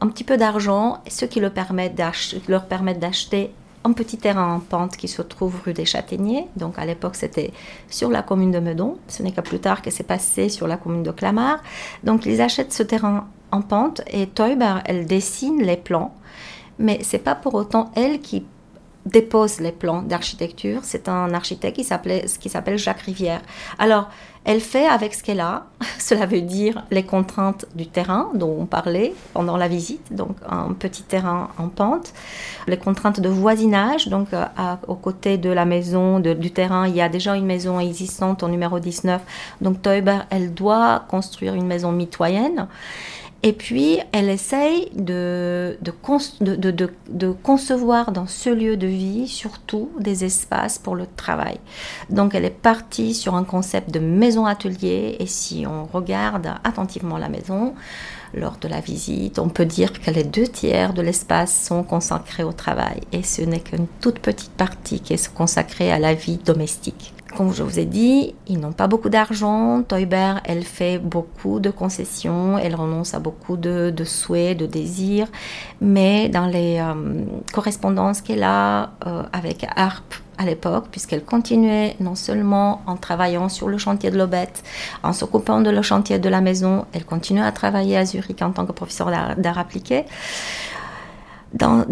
un 0.00 0.08
petit 0.08 0.24
peu 0.24 0.36
d'argent, 0.36 1.02
ce 1.08 1.24
qui 1.24 1.40
leur 1.40 1.52
permet 1.52 1.90
d'acheter 1.90 3.52
un 3.84 3.92
petit 3.92 4.18
terrain 4.18 4.54
en 4.54 4.60
pente 4.60 4.96
qui 4.96 5.08
se 5.08 5.22
trouve 5.22 5.60
rue 5.64 5.72
des 5.72 5.84
Châtaigniers. 5.84 6.46
Donc 6.56 6.78
à 6.78 6.84
l'époque, 6.84 7.16
c'était 7.16 7.52
sur 7.88 8.10
la 8.10 8.22
commune 8.22 8.50
de 8.50 8.58
Meudon. 8.58 8.98
Ce 9.08 9.22
n'est 9.22 9.32
qu'à 9.32 9.42
plus 9.42 9.60
tard 9.60 9.82
que 9.82 9.90
c'est 9.90 10.04
passé 10.04 10.48
sur 10.48 10.66
la 10.66 10.76
commune 10.76 11.02
de 11.02 11.10
Clamart. 11.10 11.62
Donc 12.04 12.26
ils 12.26 12.40
achètent 12.40 12.72
ce 12.72 12.82
terrain 12.82 13.26
en 13.50 13.62
pente 13.62 14.02
et 14.08 14.26
Teuber, 14.26 14.76
elle 14.84 15.06
dessine 15.06 15.62
les 15.62 15.76
plans 15.76 16.14
mais 16.78 17.00
c'est 17.02 17.18
pas 17.18 17.34
pour 17.34 17.54
autant 17.54 17.90
elle 17.94 18.20
qui 18.20 18.44
dépose 19.06 19.60
les 19.60 19.72
plans 19.72 20.02
d'architecture. 20.02 20.80
C'est 20.82 21.08
un 21.08 21.32
architecte 21.32 21.76
qui 21.76 22.48
s'appelle 22.48 22.78
Jacques 22.78 23.00
Rivière. 23.00 23.40
Alors, 23.78 24.08
elle 24.44 24.60
fait 24.60 24.86
avec 24.86 25.14
ce 25.14 25.22
qu'elle 25.22 25.40
a. 25.40 25.66
Cela 25.98 26.26
veut 26.26 26.40
dire 26.40 26.84
les 26.90 27.02
contraintes 27.02 27.66
du 27.74 27.86
terrain 27.86 28.30
dont 28.34 28.56
on 28.60 28.66
parlait 28.66 29.14
pendant 29.34 29.56
la 29.56 29.68
visite, 29.68 30.14
donc 30.14 30.36
un 30.48 30.72
petit 30.72 31.02
terrain 31.02 31.50
en 31.58 31.68
pente, 31.68 32.12
les 32.66 32.78
contraintes 32.78 33.20
de 33.20 33.28
voisinage, 33.28 34.08
donc 34.08 34.32
euh, 34.32 34.44
à, 34.56 34.78
aux 34.88 34.94
côtés 34.94 35.38
de 35.38 35.50
la 35.50 35.64
maison, 35.64 36.20
du 36.20 36.50
terrain, 36.50 36.86
il 36.86 36.94
y 36.94 37.00
a 37.00 37.08
déjà 37.08 37.36
une 37.36 37.46
maison 37.46 37.78
existante 37.80 38.42
au 38.42 38.48
numéro 38.48 38.78
19. 38.78 39.20
Donc 39.60 39.82
Teuber, 39.82 40.20
elle 40.30 40.54
doit 40.54 41.04
construire 41.08 41.54
une 41.54 41.66
maison 41.66 41.92
mitoyenne. 41.92 42.68
Et 43.44 43.52
puis, 43.52 44.00
elle 44.10 44.28
essaye 44.30 44.90
de, 44.96 45.78
de, 45.80 47.30
concevoir 47.30 48.10
dans 48.10 48.26
ce 48.26 48.50
lieu 48.50 48.76
de 48.76 48.88
vie 48.88 49.28
surtout 49.28 49.90
des 50.00 50.24
espaces 50.24 50.78
pour 50.78 50.96
le 50.96 51.06
travail. 51.06 51.58
Donc, 52.10 52.34
elle 52.34 52.44
est 52.44 52.50
partie 52.50 53.14
sur 53.14 53.36
un 53.36 53.44
concept 53.44 53.92
de 53.92 54.00
maison-atelier. 54.28 55.16
Et 55.20 55.26
si 55.26 55.64
on 55.66 55.86
regarde 55.86 56.48
attentivement 56.62 57.16
la 57.18 57.30
maison, 57.30 57.74
lors 58.34 58.58
de 58.58 58.68
la 58.68 58.80
visite, 58.80 59.38
on 59.38 59.48
peut 59.48 59.64
dire 59.64 59.92
que 59.92 60.10
les 60.10 60.24
deux 60.24 60.46
tiers 60.46 60.92
de 60.92 61.00
l'espace 61.00 61.66
sont 61.66 61.82
consacrés 61.82 62.44
au 62.44 62.52
travail. 62.52 63.00
Et 63.12 63.22
ce 63.22 63.40
n'est 63.42 63.60
qu'une 63.60 63.86
toute 64.02 64.18
petite 64.18 64.52
partie 64.52 65.00
qui 65.00 65.14
est 65.14 65.32
consacrée 65.32 65.90
à 65.90 65.98
la 65.98 66.12
vie 66.12 66.36
domestique. 66.36 67.14
Comme 67.36 67.54
je 67.54 67.62
vous 67.62 67.78
ai 67.78 67.84
dit, 67.86 68.34
ils 68.46 68.58
n'ont 68.58 68.72
pas 68.72 68.86
beaucoup 68.86 69.08
d'argent. 69.08 69.82
Teuber, 69.82 70.34
elle 70.44 70.64
fait 70.64 70.98
beaucoup 70.98 71.60
de 71.60 71.70
concessions, 71.70 72.58
elle 72.58 72.74
renonce 72.74 73.14
à 73.14 73.18
beaucoup 73.18 73.56
de, 73.56 73.92
souhaits, 74.04 74.58
de 74.58 74.66
désirs. 74.66 75.28
Mais 75.80 76.28
dans 76.28 76.46
les 76.46 76.78
euh, 76.80 77.24
correspondances 77.52 78.20
qu'elle 78.20 78.42
a 78.42 78.90
euh, 79.06 79.22
avec 79.32 79.66
Harp 79.76 80.22
à 80.38 80.44
l'époque, 80.44 80.86
puisqu'elle 80.90 81.24
continuait 81.24 81.96
non 82.00 82.14
seulement 82.14 82.82
en 82.86 82.96
travaillant 82.96 83.48
sur 83.48 83.68
le 83.68 83.76
chantier 83.78 84.10
de 84.10 84.16
l'Aubette, 84.16 84.62
en 85.02 85.12
s'occupant 85.12 85.60
de 85.60 85.70
le 85.70 85.82
chantier 85.82 86.18
de 86.18 86.28
la 86.28 86.40
maison, 86.40 86.86
elle 86.92 87.04
continue 87.04 87.42
à 87.42 87.52
travailler 87.52 87.96
à 87.96 88.04
Zurich 88.04 88.40
en 88.42 88.52
tant 88.52 88.64
que 88.64 88.72
professeure 88.72 89.10
d'art 89.36 89.58
appliqué. 89.58 90.04
Dans, 91.52 91.84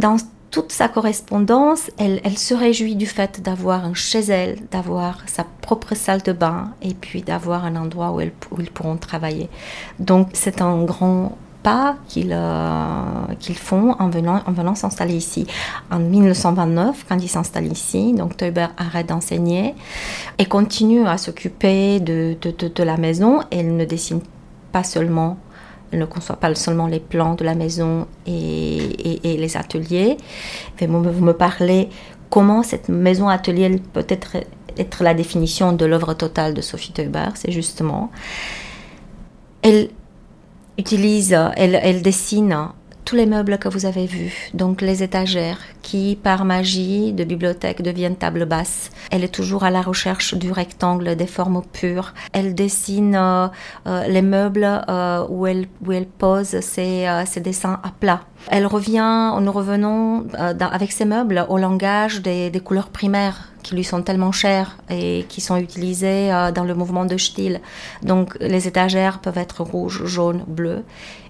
toute 0.51 0.73
sa 0.73 0.89
correspondance, 0.89 1.91
elle, 1.99 2.39
se 2.39 2.55
réjouit 2.55 2.95
du 2.95 3.07
fait 3.07 3.43
d'avoir 3.43 3.85
un 3.85 3.93
chez 3.93 4.21
elle, 4.21 4.57
d'avoir 4.71 5.29
sa 5.29 5.45
propre 5.61 5.95
salle 5.95 6.23
de 6.23 6.33
bain 6.33 6.71
et 6.81 6.95
puis 6.95 7.21
d'avoir 7.21 7.65
un 7.67 7.77
endroit 7.77 8.13
où 8.13 8.21
ils 8.23 8.71
pourront 8.71 8.97
travailler. 8.97 9.51
Donc 9.99 10.29
c'est 10.33 10.63
un 10.63 10.83
grand 10.85 11.37
pas 11.67 11.97
qu'ils 12.07 12.33
euh, 12.33 13.55
font 13.57 13.97
en 13.99 14.09
venant, 14.09 14.41
en 14.47 14.53
venant 14.53 14.77
s'installer 14.77 15.17
ici. 15.17 15.49
En 15.91 15.99
1929, 15.99 17.07
quand 17.09 17.19
ils 17.21 17.29
s'installent 17.29 17.73
ici, 17.73 18.15
donc 18.15 18.37
Teuber 18.37 18.69
arrête 18.77 19.09
d'enseigner 19.09 19.75
et 20.39 20.45
continue 20.45 21.05
à 21.09 21.19
s'occuper 21.19 21.99
de, 21.99 22.37
la 22.85 22.97
maison. 22.97 23.41
Elle 23.51 23.77
ne 23.77 23.85
dessine 23.85 24.21
pas 24.71 24.85
seulement 24.85 25.39
elle 25.93 26.01
ne 26.01 26.05
conçoit 26.05 26.37
pas 26.37 26.53
seulement 26.55 26.87
les 26.89 27.01
plans 27.01 27.35
de 27.35 27.45
la 27.45 27.55
maison 27.55 28.07
et, 28.27 29.33
et, 29.33 29.37
les 29.37 29.57
ateliers. 29.57 30.17
Vous 30.81 30.87
me, 30.87 31.11
vous 31.11 31.25
me 31.25 31.33
parlez 31.33 31.89
comment 32.29 32.63
cette 32.63 32.89
maison 32.89 33.29
atelier 33.29 33.81
peut 33.93 34.07
être, 34.09 34.37
être 34.77 35.03
la 35.05 35.15
définition 35.15 35.73
de 35.73 35.85
l'œuvre 35.85 36.15
totale 36.15 36.55
de 36.55 36.61
Sophie 36.61 36.93
Teuber, 36.93 37.29
c'est 37.35 37.53
justement. 37.53 38.11
Elle, 39.63 39.91
utilise, 40.79 41.37
elle, 41.57 42.03
dessine 42.03 42.69
tous 43.05 43.15
les 43.15 43.27
meubles 43.27 43.59
que 43.59 43.69
vous 43.69 43.87
avez 43.87 44.07
vus, 44.07 44.51
donc 44.53 44.81
les 44.81 45.05
étagères 45.05 45.59
qui, 45.81 46.19
par 46.21 46.45
magie 46.45 47.13
de 47.13 47.23
bibliothèque, 47.23 47.81
deviennent 47.81 48.17
table 48.17 48.47
basse. 48.47 48.91
Elle 49.13 49.23
est 49.23 49.33
toujours 49.33 49.63
à 49.63 49.71
la 49.71 49.81
recherche 49.81 50.35
du 50.35 50.51
rectangle, 50.51 51.15
des 51.15 51.29
formes 51.29 51.63
pures. 51.73 52.15
Elle 52.33 52.57
dessine 52.57 53.15
euh, 53.15 53.47
euh, 53.87 54.09
les 54.09 54.23
meubles 54.23 54.69
euh, 54.89 55.25
où, 55.29 55.47
elle, 55.47 55.69
où 55.87 55.93
elle 55.93 56.07
pose 56.07 56.59
ses, 56.61 57.07
ses, 57.27 57.41
dessins 57.41 57.79
à 57.85 57.91
plat. 57.91 58.23
Elle 58.49 58.67
revient, 58.67 59.33
nous 59.41 59.53
revenons 59.53 60.27
avec 60.37 60.91
ces 60.91 61.05
meubles 61.05 61.47
au 61.49 61.59
langage 61.59 62.23
des, 62.23 62.51
des 62.51 62.61
couleurs 62.61 62.89
primaires 62.89 63.53
qui 63.67 63.75
lui 63.75 63.83
sont 63.83 64.01
tellement 64.01 64.31
chères 64.31 64.77
et 64.89 65.27
qui 65.29 65.41
sont 65.41 65.57
utilisées 65.57 66.33
euh, 66.33 66.53
dans 66.53 66.63
le 66.63 66.73
mouvement 66.73 67.05
de 67.05 67.17
style. 67.17 67.61
Donc 68.05 68.37
les 68.41 68.69
étagères 68.69 69.19
peuvent 69.19 69.39
être 69.39 69.65
rouges, 69.65 70.05
jaunes, 70.05 70.45
bleues. 70.47 70.85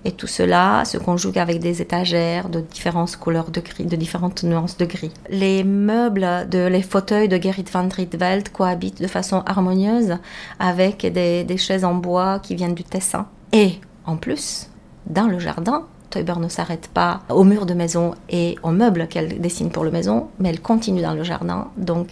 Et 0.04 0.12
tout 0.12 0.26
cela 0.26 0.84
se 0.84 0.98
conjugue 0.98 1.38
avec 1.38 1.60
des 1.60 1.80
étagères 1.80 2.50
de 2.50 2.60
différentes 2.60 3.16
couleurs 3.16 3.50
de 3.50 3.60
gris, 3.60 3.86
de 3.86 3.96
différentes 3.96 4.42
nuances 4.42 4.76
de 4.76 4.84
gris. 4.84 5.12
Les 5.30 5.64
meubles, 5.64 6.46
de, 6.50 6.66
les 6.66 6.82
fauteuils 6.82 7.28
de 7.28 7.40
Gerrit 7.40 7.64
van 7.72 7.88
Rietveld 7.88 8.50
cohabitent 8.50 9.00
de 9.00 9.08
façon 9.08 9.42
harmonieuse 9.46 10.18
avec 10.58 11.10
des, 11.10 11.42
des 11.42 11.56
chaises 11.56 11.86
en 11.86 11.94
bois 11.94 12.38
qui 12.40 12.54
viennent 12.54 12.74
du 12.74 12.84
Tessin. 12.84 13.26
Et 13.52 13.80
en 14.04 14.16
plus, 14.16 14.68
dans 15.06 15.26
le 15.26 15.38
jardin, 15.38 15.86
Teuber 16.16 16.38
ne 16.40 16.48
s'arrête 16.48 16.88
pas 16.88 17.20
au 17.28 17.44
mur 17.44 17.66
de 17.66 17.74
maison 17.74 18.14
et 18.30 18.56
aux 18.62 18.70
meubles 18.70 19.06
qu'elle 19.06 19.38
dessine 19.38 19.70
pour 19.70 19.84
le 19.84 19.90
maison, 19.90 20.28
mais 20.38 20.48
elle 20.48 20.60
continue 20.60 21.02
dans 21.02 21.12
le 21.12 21.24
jardin. 21.24 21.68
Donc, 21.76 22.08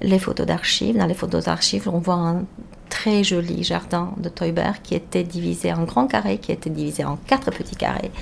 les 0.00 0.18
photos 0.18 0.46
d'archives, 0.46 0.96
dans 0.96 1.04
les 1.04 1.12
photos 1.12 1.44
d'archives, 1.44 1.86
on 1.86 1.98
voit 1.98 2.14
un 2.14 2.44
très 2.94 3.24
joli 3.24 3.64
jardin 3.64 4.12
de 4.18 4.28
Teuber 4.28 4.70
qui 4.84 4.94
était 4.94 5.24
divisé 5.24 5.72
en 5.72 5.82
grands 5.82 6.06
carrés, 6.06 6.38
qui 6.38 6.52
était 6.52 6.70
divisé 6.70 7.04
en 7.04 7.16
quatre 7.16 7.50
petits 7.50 7.74
carrés. 7.74 8.12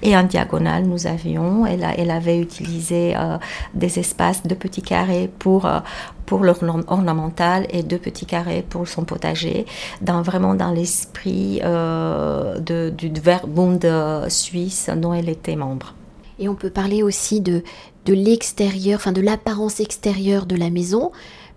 Et 0.00 0.16
en 0.16 0.22
diagonale, 0.22 0.84
nous 0.84 1.06
avions, 1.06 1.66
elle, 1.66 2.10
avait 2.10 2.38
utilisé 2.38 3.14
euh, 3.14 3.36
des 3.74 3.98
espaces 3.98 4.42
de 4.42 4.54
petits 4.54 4.80
carrés 4.80 5.30
pour, 5.38 5.66
euh, 5.66 5.80
pour 6.24 6.42
l'ornemental 6.42 7.66
et 7.68 7.82
deux 7.82 7.98
petits 7.98 8.24
carrés 8.24 8.64
pour 8.66 8.88
son 8.88 9.04
potager, 9.04 9.66
dans, 10.00 10.22
vraiment 10.22 10.54
dans 10.54 10.70
l'esprit 10.70 11.60
euh, 11.62 12.58
du 12.60 13.20
Verbund 13.20 13.86
suisse 14.28 14.88
dont 14.96 15.12
elle 15.12 15.28
était 15.28 15.56
membre. 15.56 15.92
Et 16.38 16.48
on 16.48 16.54
peut 16.54 16.70
parler 16.70 17.02
aussi 17.02 17.42
de, 17.42 17.62
de 18.06 18.14
l'extérieur, 18.14 18.96
enfin 18.96 19.12
de 19.12 19.20
l'apparence 19.20 19.80
extérieure 19.80 20.46
de 20.46 20.56
la 20.56 20.70
maison 20.70 21.12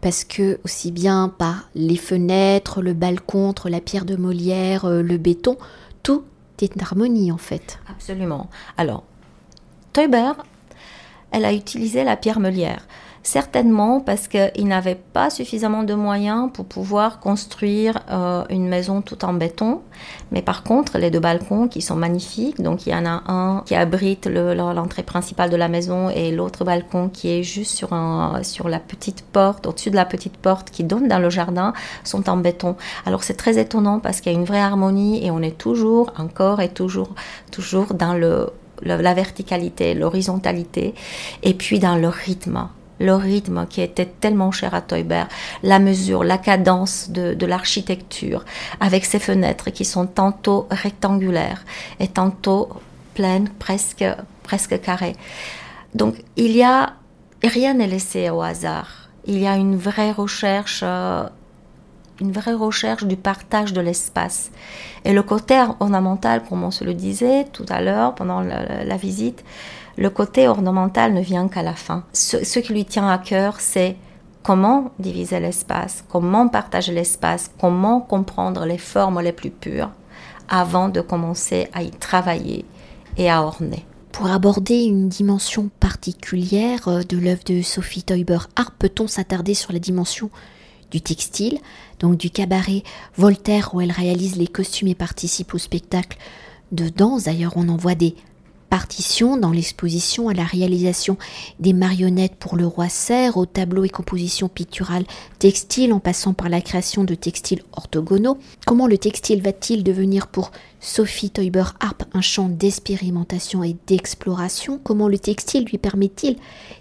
parce 0.08 0.24
que 0.24 0.58
aussi 0.64 0.94
bien 0.94 1.28
par 1.38 1.68
les 1.76 1.98
fenêtres, 1.98 2.82
le 2.82 2.94
balcon, 2.94 3.54
la 3.66 3.82
pierre 3.82 4.06
de 4.06 4.16
Molière, 4.16 4.86
euh, 4.86 5.02
le 5.02 5.18
béton, 5.18 5.58
tout 6.02 6.24
est 6.62 6.82
harmonie 6.82 7.30
en 7.30 7.38
fait. 7.38 7.78
Absolument. 7.90 8.50
Alors, 8.78 9.04
Teuber, 9.92 10.32
elle 11.32 11.44
a 11.44 11.52
utilisé 11.52 12.06
la 12.06 12.16
pierre 12.16 12.40
Molière. 12.40 12.88
Certainement 13.28 14.00
parce 14.00 14.30
qu'il 14.30 14.70
n'avait 14.70 14.96
pas 14.96 15.30
suffisamment 15.30 15.84
de 15.84 15.94
moyens 15.94 16.50
pour 16.54 16.64
pouvoir 16.64 17.20
construire 17.20 18.00
euh, 18.10 18.46
une 18.50 18.70
maison 18.70 19.02
tout 19.02 19.26
en 19.26 19.34
béton. 19.34 19.82
Mais 20.32 20.42
par 20.42 20.64
contre, 20.64 20.98
les 20.98 21.12
deux 21.12 21.20
balcons 21.20 21.68
qui 21.68 21.82
sont 21.82 21.98
magnifiques, 21.98 22.62
donc 22.62 22.88
il 22.88 22.92
y 22.92 22.96
en 22.96 23.06
a 23.06 23.24
un 23.28 23.64
qui 23.66 23.76
abrite 23.76 24.28
l'entrée 24.28 25.04
principale 25.04 25.50
de 25.50 25.58
la 25.58 25.68
maison 25.68 26.10
et 26.10 26.32
l'autre 26.32 26.64
balcon 26.64 27.10
qui 27.10 27.30
est 27.30 27.44
juste 27.44 27.76
sur, 27.76 27.90
la 27.90 28.80
petite 28.80 29.26
porte, 29.26 29.68
au-dessus 29.68 29.92
de 29.92 29.98
la 29.98 30.06
petite 30.06 30.38
porte 30.38 30.70
qui 30.70 30.86
donne 30.86 31.10
dans 31.10 31.20
le 31.20 31.30
jardin, 31.30 31.74
sont 32.06 32.30
en 32.30 32.38
béton. 32.38 32.78
Alors 33.06 33.26
c'est 33.26 33.36
très 33.36 33.60
étonnant 33.60 34.00
parce 34.00 34.22
qu'il 34.22 34.32
y 34.32 34.36
a 34.36 34.40
une 34.40 34.46
vraie 34.46 34.62
harmonie 34.62 35.26
et 35.26 35.32
on 35.32 35.42
est 35.42 35.58
toujours, 35.58 36.14
encore 36.18 36.62
et 36.62 36.70
toujours, 36.70 37.14
toujours 37.52 37.94
dans 37.94 38.14
la 38.84 39.14
verticalité, 39.14 39.96
l'horizontalité, 39.96 40.96
et 41.44 41.54
puis 41.54 41.80
dans 41.80 41.98
le 41.98 42.08
rythme 42.08 42.70
le 43.00 43.14
rythme 43.16 43.66
qui 43.68 43.82
était 43.82 44.06
tellement 44.06 44.52
cher 44.52 44.74
à 44.74 44.82
Teuber, 44.82 45.24
la 45.64 45.80
mesure, 45.80 46.24
la 46.24 46.38
cadence 46.38 47.10
de, 47.10 47.46
l'architecture, 47.46 48.44
avec 48.80 49.06
ces 49.06 49.20
fenêtres 49.20 49.70
qui 49.70 49.86
sont 49.86 50.08
tantôt 50.08 50.68
rectangulaires 50.72 51.64
et 52.00 52.08
tantôt 52.08 52.70
pleines, 53.14 53.50
presque, 53.60 54.06
presque 54.44 54.80
carrées. 54.82 55.16
Donc 55.96 56.16
il 56.36 56.52
y 56.52 56.64
a 56.64 56.94
rien 57.44 57.76
n'est 57.76 57.88
laissé 57.88 58.30
au 58.30 58.42
hasard. 58.42 59.10
Il 59.26 59.40
y 59.40 59.48
a 59.48 59.56
une 59.56 59.76
vraie 59.76 60.12
recherche. 60.12 60.82
Euh, 60.84 61.24
une 62.20 62.32
vraie 62.32 62.54
recherche 62.54 63.04
du 63.04 63.16
partage 63.16 63.74
de 63.74 63.82
l'espace. 63.82 64.50
Et 65.06 65.14
le 65.14 65.22
côté 65.22 65.64
ornemental, 65.80 66.42
comme 66.50 66.64
on 66.64 66.72
se 66.72 66.84
le 66.84 66.96
disait 66.96 67.46
tout 67.54 67.66
à 67.70 67.80
l'heure 67.80 68.16
pendant 68.16 68.42
la 68.42 68.98
visite, 68.98 69.44
le 69.98 70.10
côté 70.10 70.48
ornemental 70.48 71.14
ne 71.14 71.22
vient 71.22 71.48
qu'à 71.48 71.64
la 71.64 71.74
fin. 71.74 72.04
Ce, 72.14 72.60
qui 72.60 72.74
lui 72.74 72.86
tient 72.86 73.10
à 73.10 73.18
cœur, 73.18 73.60
c'est 73.60 73.98
comment 74.44 74.92
diviser 75.00 75.40
l'espace, 75.40 76.04
comment 76.08 76.48
partager 76.48 76.94
l'espace, 76.94 77.52
comment 77.60 78.00
comprendre 78.00 78.66
les 78.66 78.78
formes 78.78 79.22
les 79.22 79.34
plus 79.34 79.50
pures 79.50 79.90
avant 80.48 80.88
de 80.88 81.02
commencer 81.02 81.68
à 81.74 81.82
y 81.82 81.90
travailler 81.90 82.64
et 83.18 83.30
à 83.30 83.44
orner. 83.44 83.86
Pour 84.12 84.28
aborder 84.28 84.84
une 84.84 85.10
dimension 85.10 85.70
particulière 85.80 86.88
euh, 86.88 87.04
de 87.04 87.18
l'œuvre 87.18 87.44
de 87.46 87.62
Sophie 87.62 88.04
Teuber 88.04 88.40
Harp, 88.56 88.74
peut-on 88.80 89.08
s'attarder 89.08 89.54
sur 89.54 89.74
la 89.74 89.80
dimension 89.80 90.30
du 90.90 91.02
textile, 91.02 91.60
donc 92.00 92.18
du 92.18 92.30
cabaret 92.30 92.84
Voltaire 93.16 93.76
où 93.76 93.82
elle 93.82 93.92
réalise 93.92 94.38
les 94.38 94.48
costumes 94.48 94.88
et 94.88 94.96
participe 94.96 95.54
au 95.54 95.58
spectacle 95.58 96.18
de 96.72 96.90
danse. 96.90 97.26
D'ailleurs, 97.26 97.54
on 97.58 97.68
en 97.70 97.78
voit 97.78 97.96
des 97.96 98.16
partition 98.70 99.38
dans 99.38 99.52
l'exposition 99.52 100.30
à 100.30 100.34
la 100.34 100.44
réalisation 100.44 101.18
des 101.60 101.74
marionnettes 101.74 102.36
pour 102.36 102.56
le 102.56 102.66
roi 102.66 102.90
serre, 102.90 103.38
au 103.38 103.46
tableau 103.46 103.84
et 103.84 103.90
composition 103.90 104.50
picturale 104.50 105.06
textile 105.40 105.94
en 105.94 106.00
passant 106.00 106.34
par 106.34 106.50
la 106.50 106.62
création 106.62 107.04
de 107.04 107.16
textiles 107.16 107.64
orthogonaux. 107.72 108.38
Comment 108.66 108.88
le 108.88 108.98
textile 108.98 109.42
va-t-il 109.42 109.84
devenir 109.84 110.28
pour 110.28 110.52
Sophie 110.80 111.30
Teuber 111.30 111.66
Harp 111.80 112.04
un 112.14 112.22
champ 112.22 112.50
d'expérimentation 112.50 113.64
et 113.64 113.76
d'exploration? 113.88 114.80
Comment 114.84 115.08
le 115.08 115.20
textile 115.20 115.66
lui 115.66 115.78
permet-il 115.78 116.38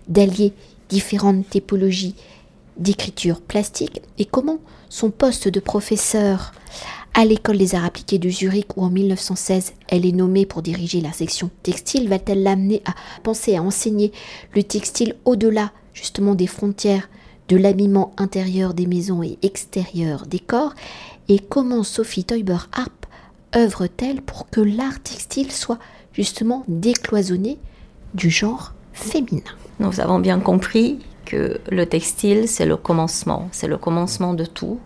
d'allier 0.08 0.52
différentes 0.88 1.48
typologies 1.48 2.14
d'écriture 2.76 3.40
plastique? 3.40 4.02
Et 4.18 4.24
comment 4.24 4.58
son 4.88 5.10
poste 5.10 5.48
de 5.48 5.60
professeur 5.60 6.52
à 7.16 7.24
l'école 7.24 7.56
des 7.56 7.74
arts 7.74 7.86
appliqués 7.86 8.18
de 8.18 8.28
Zurich 8.28 8.76
où 8.76 8.84
en 8.84 8.90
1916 8.90 9.72
elle 9.88 10.04
est 10.04 10.12
nommée 10.12 10.44
pour 10.44 10.60
diriger 10.60 11.00
la 11.00 11.12
section 11.12 11.50
textile, 11.62 12.10
va-t-elle 12.10 12.42
l'amener 12.42 12.82
à 12.84 12.94
penser 13.22 13.56
à 13.56 13.62
enseigner 13.62 14.12
le 14.54 14.62
textile 14.62 15.16
au-delà 15.24 15.72
justement 15.94 16.34
des 16.34 16.46
frontières 16.46 17.08
de 17.48 17.56
l'habillement 17.56 18.12
intérieur 18.18 18.74
des 18.74 18.86
maisons 18.86 19.22
et 19.22 19.38
extérieur 19.40 20.26
des 20.26 20.38
corps? 20.38 20.74
Et 21.30 21.38
comment 21.38 21.84
Sophie 21.84 22.24
Teuber 22.24 22.58
Harp 22.72 23.06
œuvre-t-elle 23.56 24.20
pour 24.20 24.50
que 24.50 24.60
l'art 24.60 25.02
textile 25.02 25.50
soit 25.50 25.78
justement 26.12 26.64
décloisonné 26.68 27.56
du 28.12 28.28
genre 28.28 28.74
féminin? 28.92 29.40
Nous 29.80 30.00
avons 30.00 30.18
bien 30.18 30.38
compris 30.38 30.98
que 31.24 31.60
le 31.70 31.86
textile, 31.86 32.46
c'est 32.46 32.66
le 32.66 32.76
commencement, 32.76 33.48
c'est 33.52 33.68
le 33.68 33.78
commencement 33.78 34.34
de 34.34 34.44
tout, 34.44 34.78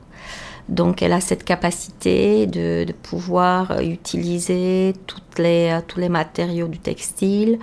donc 0.71 1.03
elle 1.03 1.13
a 1.13 1.21
cette 1.21 1.45
capacité 1.45 2.47
de, 2.47 2.87
pouvoir 3.03 3.81
utiliser 3.81 4.95
toute 5.07 5.39
les, 5.39 5.79
tous 5.87 5.99
les 5.99 6.09
matériaux 6.09 6.69
du 6.69 6.79
textile. 6.79 7.59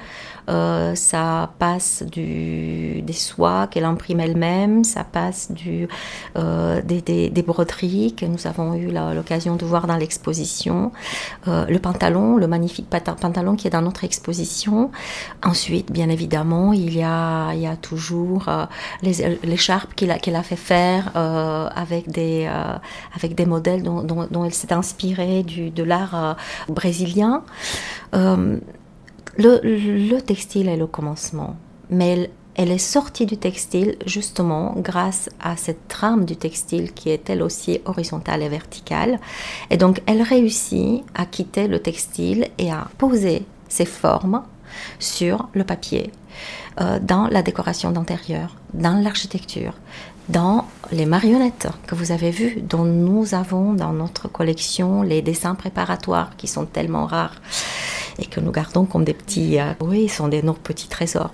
Euh, 0.50 0.96
ça 0.96 1.52
passe 1.60 2.04
des 2.04 3.04
soies 3.12 3.68
qu'elle 3.68 3.84
imprime 3.84 4.22
elle-même, 4.22 4.84
ça 4.86 5.04
passe 5.04 5.52
euh, 6.38 6.82
des, 6.82 7.44
broderies 7.46 8.14
que 8.16 8.26
nous 8.26 8.48
avons 8.48 8.74
eu 8.74 8.92
l'occasion 8.92 9.56
de 9.58 9.66
voir 9.66 9.88
dans 9.88 9.98
l'exposition, 9.98 10.92
euh, 11.48 11.66
le 11.66 11.80
pantalon, 11.80 12.38
le 12.38 12.48
magnifique 12.48 12.90
pantalon 12.90 13.56
qui 13.56 13.68
est 13.68 13.72
dans 13.72 13.82
notre 13.82 14.06
exposition. 14.06 14.92
Ensuite, 15.44 15.92
bien 15.92 16.10
évidemment, 16.10 16.72
il 16.72 16.96
y 16.96 17.04
a, 17.04 17.52
il 17.54 17.60
y 17.60 17.68
a 17.68 17.76
toujours 17.76 18.50
l'écharpe 19.04 19.94
qu'elle 19.96 20.36
a, 20.36 20.44
fait 20.44 20.56
faire 20.56 21.12
avec, 21.16 22.10
des, 22.10 22.50
modèles 23.46 23.84
dont 23.84 24.46
elle 24.46 24.54
s'est 24.54 24.74
inspirée 24.74 25.44
du, 25.44 25.72
de 25.72 25.84
l'art 25.84 26.38
brésilien. 26.70 27.44
Le, 29.38 30.20
textile 30.20 30.68
est 30.68 30.78
le 30.78 30.88
commencement, 30.88 31.56
mais 31.92 32.32
elle, 32.56 32.72
est 32.72 32.80
sortie 32.80 33.28
du 33.28 33.38
textile 33.38 33.96
justement 34.08 34.74
grâce 34.78 35.30
à 35.40 35.56
cette 35.56 35.88
trame 35.88 36.26
du 36.26 36.36
textile 36.36 36.92
qui 36.92 37.12
est 37.12 37.30
elle 37.30 37.44
aussi 37.44 37.80
horizontale 37.86 38.42
et 38.42 38.50
verticale. 38.50 39.20
Et 39.70 39.78
donc 39.78 40.02
elle 40.08 40.24
réussit 40.24 41.04
à 41.14 41.28
quitter 41.28 41.68
le 41.68 41.80
textile 41.80 42.48
et 42.58 42.72
à 42.72 42.88
poser 42.98 43.46
ses 43.70 43.86
formes 43.86 44.42
sur 44.98 45.50
le 45.54 45.64
papier, 45.64 46.12
euh, 46.82 46.98
dans 47.00 47.28
la 47.28 47.44
décoration 47.44 47.92
d'intérieur, 47.92 48.56
dans 48.74 49.00
l'architecture, 49.00 49.74
dans 50.30 50.66
les 50.92 51.06
marionnettes 51.06 51.68
que 51.86 51.96
vous 51.96 52.12
avez 52.12 52.32
vues, 52.32 52.62
dont 52.62 52.86
nous 52.86 53.36
avons 53.36 53.74
dans 53.74 53.94
notre 53.94 54.28
collection 54.28 55.04
les 55.04 55.22
dessins 55.22 55.56
préparatoires 55.56 56.36
qui 56.38 56.48
sont 56.48 56.66
tellement 56.66 57.06
rares 57.06 57.36
et 58.20 58.26
que 58.26 58.40
nous 58.40 58.52
gardons 58.52 58.86
comme 58.86 59.04
des 59.04 59.14
petits, 59.14 59.60
euh, 59.60 59.74
oui, 59.82 60.10
sont 60.10 60.28
des 60.28 60.42
nos 60.42 60.54
petits 60.54 60.88
trésors. 60.88 61.32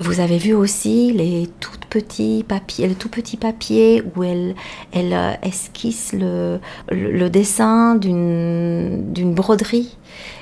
Vous 0.00 0.20
avez 0.20 0.38
vu 0.38 0.54
aussi 0.54 1.12
les 1.12 1.48
tout 1.60 1.70
petits 1.90 2.44
papiers, 2.46 2.88
les 2.88 2.94
tout 2.94 3.08
petits 3.08 3.36
papiers 3.36 4.02
où 4.14 4.22
elle, 4.22 4.54
elle 4.92 5.12
euh, 5.12 5.32
esquisse 5.42 6.12
le, 6.12 6.60
le, 6.90 7.28
dessin 7.28 7.94
d'une 7.94 9.34
broderie, 9.34 9.96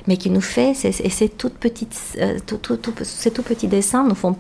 mais 0.06 0.16
qui 0.16 0.30
nous 0.30 0.40
fait, 0.40 0.72
et 0.84 0.92
ces 0.92 1.28
toutes 1.28 1.54
petites, 1.54 1.98
euh, 2.18 2.38
tout, 2.46 2.60
ces 3.02 3.30
tout 3.30 3.42
petits 3.42 3.68
dessins 3.68 4.04
nous 4.04 4.14
font 4.14 4.36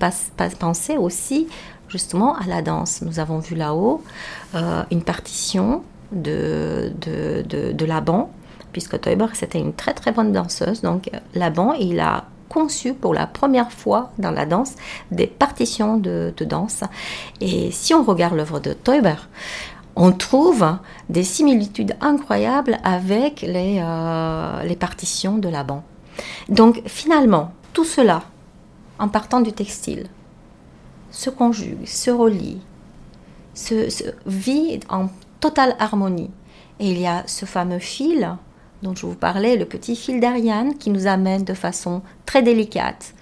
penser 0.58 0.96
aussi 0.96 1.48
justement 1.88 2.36
à 2.36 2.46
la 2.46 2.62
danse. 2.62 3.02
Nous 3.02 3.20
avons 3.20 3.38
vu 3.38 3.54
là-haut 3.54 4.02
une 4.90 5.02
partition 5.02 5.82
de, 6.10 6.92
de, 7.00 7.42
de, 7.42 7.72
de 7.72 7.84
Laban 7.84 8.30
puisque 8.72 9.00
Teuber 9.00 9.26
c'était 9.34 9.58
une 9.58 9.74
très 9.74 9.94
très 9.94 10.12
bonne 10.12 10.32
danseuse. 10.32 10.82
Donc 10.82 11.10
Laban, 11.34 11.72
il 11.74 12.00
a 12.00 12.24
conçu 12.48 12.92
pour 12.92 13.14
la 13.14 13.26
première 13.26 13.72
fois 13.72 14.10
dans 14.18 14.30
la 14.30 14.44
danse 14.44 14.74
des 15.10 15.26
partitions 15.26 15.96
de, 15.96 16.34
danse. 16.40 16.84
Et 17.40 17.70
si 17.70 17.94
on 17.94 18.02
regarde 18.02 18.34
l'œuvre 18.34 18.60
de 18.60 18.72
Teuber, 18.74 19.16
on 19.96 20.12
trouve 20.12 20.66
des 21.08 21.24
similitudes 21.24 21.96
incroyables 22.00 22.78
avec 22.84 23.42
les, 23.42 23.80
euh, 23.82 24.62
les 24.64 24.76
partitions 24.76 25.38
de 25.38 25.48
Laban. 25.48 25.82
Donc 26.48 26.82
finalement, 26.86 27.52
tout 27.72 27.84
cela, 27.84 28.22
en 28.98 29.08
partant 29.08 29.40
du 29.40 29.52
textile, 29.52 30.08
se 31.10 31.30
conjugue, 31.30 31.86
se 31.86 32.10
relie, 32.10 32.60
se 33.54 33.88
vit 34.26 34.80
en 34.88 35.08
totale 35.40 35.74
harmonie. 35.78 36.30
Et 36.80 36.90
il 36.90 37.00
y 37.00 37.06
a 37.06 37.22
ce 37.26 37.44
fameux 37.44 37.78
fil 37.78 38.36
dont 38.82 38.94
je 38.94 39.06
vous 39.06 39.14
parlais, 39.14 39.56
le 39.56 39.64
petit 39.64 39.96
fil 39.96 40.20
d'Ariane 40.20 40.76
qui 40.76 40.90
nous 40.90 41.06
amène 41.06 41.44
de 41.44 41.54
façon 41.54 42.02
très 42.26 42.42
délicate 42.42 43.14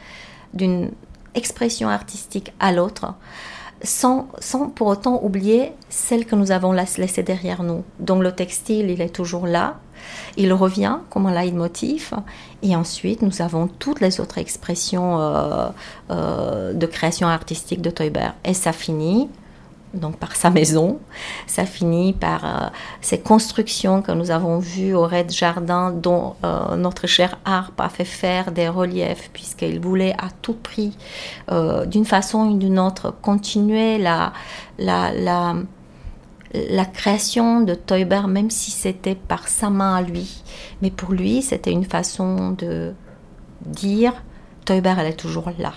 d'une 0.55 0.90
expression 1.35 1.88
artistique 1.88 2.52
à 2.59 2.73
l'autre, 2.73 3.14
sans, 3.83 4.29
sans, 4.40 4.69
pour 4.69 4.88
autant 4.88 5.23
oublier 5.23 5.73
celle 5.88 6.26
que 6.26 6.35
nous 6.35 6.50
avons 6.50 6.73
laissée 6.73 7.23
derrière 7.23 7.62
nous. 7.62 7.85
Donc 7.99 8.23
le 8.23 8.33
textile, 8.33 8.90
il 8.90 9.00
est 9.00 9.14
toujours 9.14 9.47
là, 9.47 9.79
il 10.37 10.52
revient 10.52 10.99
comme 11.09 11.26
un 11.26 11.33
leitmotiv, 11.33 12.12
et 12.62 12.75
ensuite 12.75 13.23
nous 13.23 13.43
avons 13.43 13.69
toutes 13.69 14.00
les 14.00 14.21
autres 14.21 14.38
expressions 14.38 15.21
euh, 15.21 15.69
euh, 16.11 16.73
de 16.73 16.87
création 16.87 17.29
artistique 17.29 17.81
de 17.81 17.90
Teuber. 17.90 18.31
Et 18.45 18.55
ça 18.55 18.73
finit 18.73 19.29
donc 19.95 20.17
par 20.17 20.37
sa 20.37 20.51
maison. 20.51 20.99
Ça 21.47 21.65
finit 21.67 22.13
par 22.13 22.45
euh, 22.45 22.69
ces 23.01 23.21
constructions 23.21 24.03
que 24.03 24.13
nous 24.13 24.31
avons 24.31 24.59
vues 24.59 24.95
au 24.95 25.03
Red 25.03 25.31
Jardin, 25.31 25.91
dont 25.91 26.35
euh, 26.45 26.77
notre 26.77 27.07
cher 27.07 27.39
Harpe 27.45 27.81
a 27.81 27.89
fait 27.89 28.05
faire 28.05 28.53
des 28.53 28.69
reliefs, 28.69 29.31
puisqu'il 29.33 29.81
voulait 29.81 30.15
à 30.19 30.29
tout 30.43 30.55
prix, 30.55 30.97
euh, 31.51 31.87
d'une 31.87 32.05
façon 32.05 32.47
ou 32.47 32.59
d'une 32.59 32.79
autre, 32.79 33.15
continuer 33.23 33.99
la, 33.99 34.33
la, 34.79 35.13
la, 35.13 35.57
la 36.55 36.85
création 36.85 37.61
de 37.61 37.75
Teuber, 37.75 38.23
même 38.29 38.50
si 38.50 38.71
c'était 38.71 39.15
par 39.15 39.49
sa 39.49 39.71
main 39.71 39.97
à 39.97 40.03
lui. 40.03 40.43
Mais 40.83 40.91
pour 40.91 41.13
lui, 41.13 41.43
c'était 41.43 41.73
une 41.73 41.85
façon 41.85 42.53
de 42.53 42.93
dire 43.65 44.13
Teuber, 44.65 44.95
elle 44.99 45.09
est 45.09 45.15
toujours 45.15 45.50
là. 45.59 45.73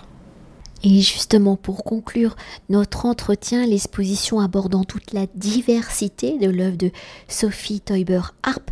Et 0.84 1.00
justement, 1.00 1.56
pour 1.56 1.86
conclure 1.86 2.36
notre 2.70 3.06
entretien, 3.06 3.66
l'exposition 3.66 4.42
abordant 4.42 4.84
toute 4.84 5.14
la 5.14 5.28
diversité 5.34 6.38
de 6.38 6.50
l'œuvre 6.50 6.78
de 6.78 6.92
Sophie 7.30 7.80
Teuber 7.80 8.22
Harp 8.44 8.70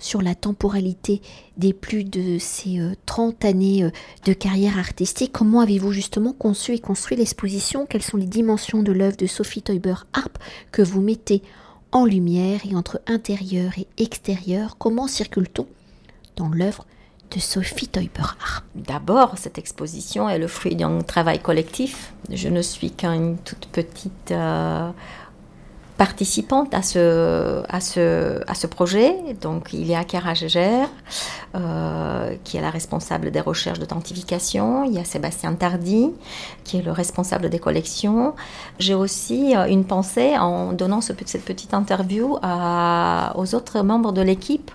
sur 0.00 0.20
la 0.20 0.34
temporalité 0.34 1.22
des 1.56 1.72
plus 1.72 2.02
de 2.02 2.38
ces 2.38 2.80
30 3.06 3.44
euh, 3.44 3.48
années 3.48 3.84
euh, 3.84 3.90
de 4.24 4.32
carrière 4.32 4.76
artistique, 4.76 5.30
comment 5.32 5.60
avez-vous 5.60 5.92
justement 5.92 6.32
conçu 6.32 6.74
et 6.74 6.80
construit 6.80 7.16
l'exposition? 7.16 7.86
Quelles 7.86 8.02
sont 8.02 8.16
les 8.16 8.26
dimensions 8.26 8.82
de 8.82 8.90
l'œuvre 8.90 9.16
de 9.16 9.26
Sophie 9.26 9.62
Teuber 9.62 9.94
Harp 10.12 10.38
que 10.72 10.82
vous 10.82 11.00
mettez 11.00 11.42
en 11.92 12.04
lumière 12.04 12.62
et 12.68 12.74
entre 12.74 13.00
intérieur 13.06 13.72
et 13.78 13.86
extérieur? 14.02 14.76
Comment 14.76 15.06
circule-t-on 15.06 15.68
dans 16.34 16.48
l'œuvre 16.48 16.84
de 17.34 17.40
Sophie 17.40 17.88
Teuber. 17.88 18.36
D'abord, 18.74 19.34
cette 19.36 19.58
exposition 19.58 20.28
est 20.28 20.38
le 20.38 20.48
fruit 20.48 20.76
d'un 20.76 21.00
travail 21.02 21.38
collectif. 21.40 22.12
Je 22.30 22.48
ne 22.48 22.62
suis 22.62 22.90
qu'une 22.90 23.38
toute 23.38 23.66
petite 23.66 24.30
euh, 24.30 24.90
participante 25.96 26.74
à 26.74 26.82
ce, 26.82 27.62
à, 27.68 27.80
ce, 27.80 28.40
à 28.46 28.54
ce 28.54 28.66
projet. 28.66 29.14
Donc, 29.40 29.72
il 29.72 29.86
y 29.86 29.94
a 29.94 30.04
Chiara 30.04 30.34
Gégère, 30.34 30.88
euh, 31.54 32.34
qui 32.44 32.56
est 32.56 32.60
la 32.60 32.70
responsable 32.70 33.30
des 33.30 33.40
recherches 33.40 33.78
d'authentification. 33.78 34.84
Il 34.84 34.92
y 34.92 34.98
a 34.98 35.04
Sébastien 35.04 35.54
Tardy, 35.54 36.10
qui 36.64 36.78
est 36.78 36.82
le 36.82 36.92
responsable 36.92 37.48
des 37.48 37.58
collections. 37.58 38.34
J'ai 38.78 38.94
aussi 38.94 39.56
euh, 39.56 39.66
une 39.66 39.84
pensée 39.84 40.36
en 40.36 40.72
donnant 40.72 41.00
ce, 41.00 41.12
cette 41.24 41.44
petite 41.44 41.72
interview 41.72 42.34
aux 42.34 43.54
autres 43.54 43.82
membres 43.82 44.12
de 44.12 44.22
l'équipe 44.22 44.70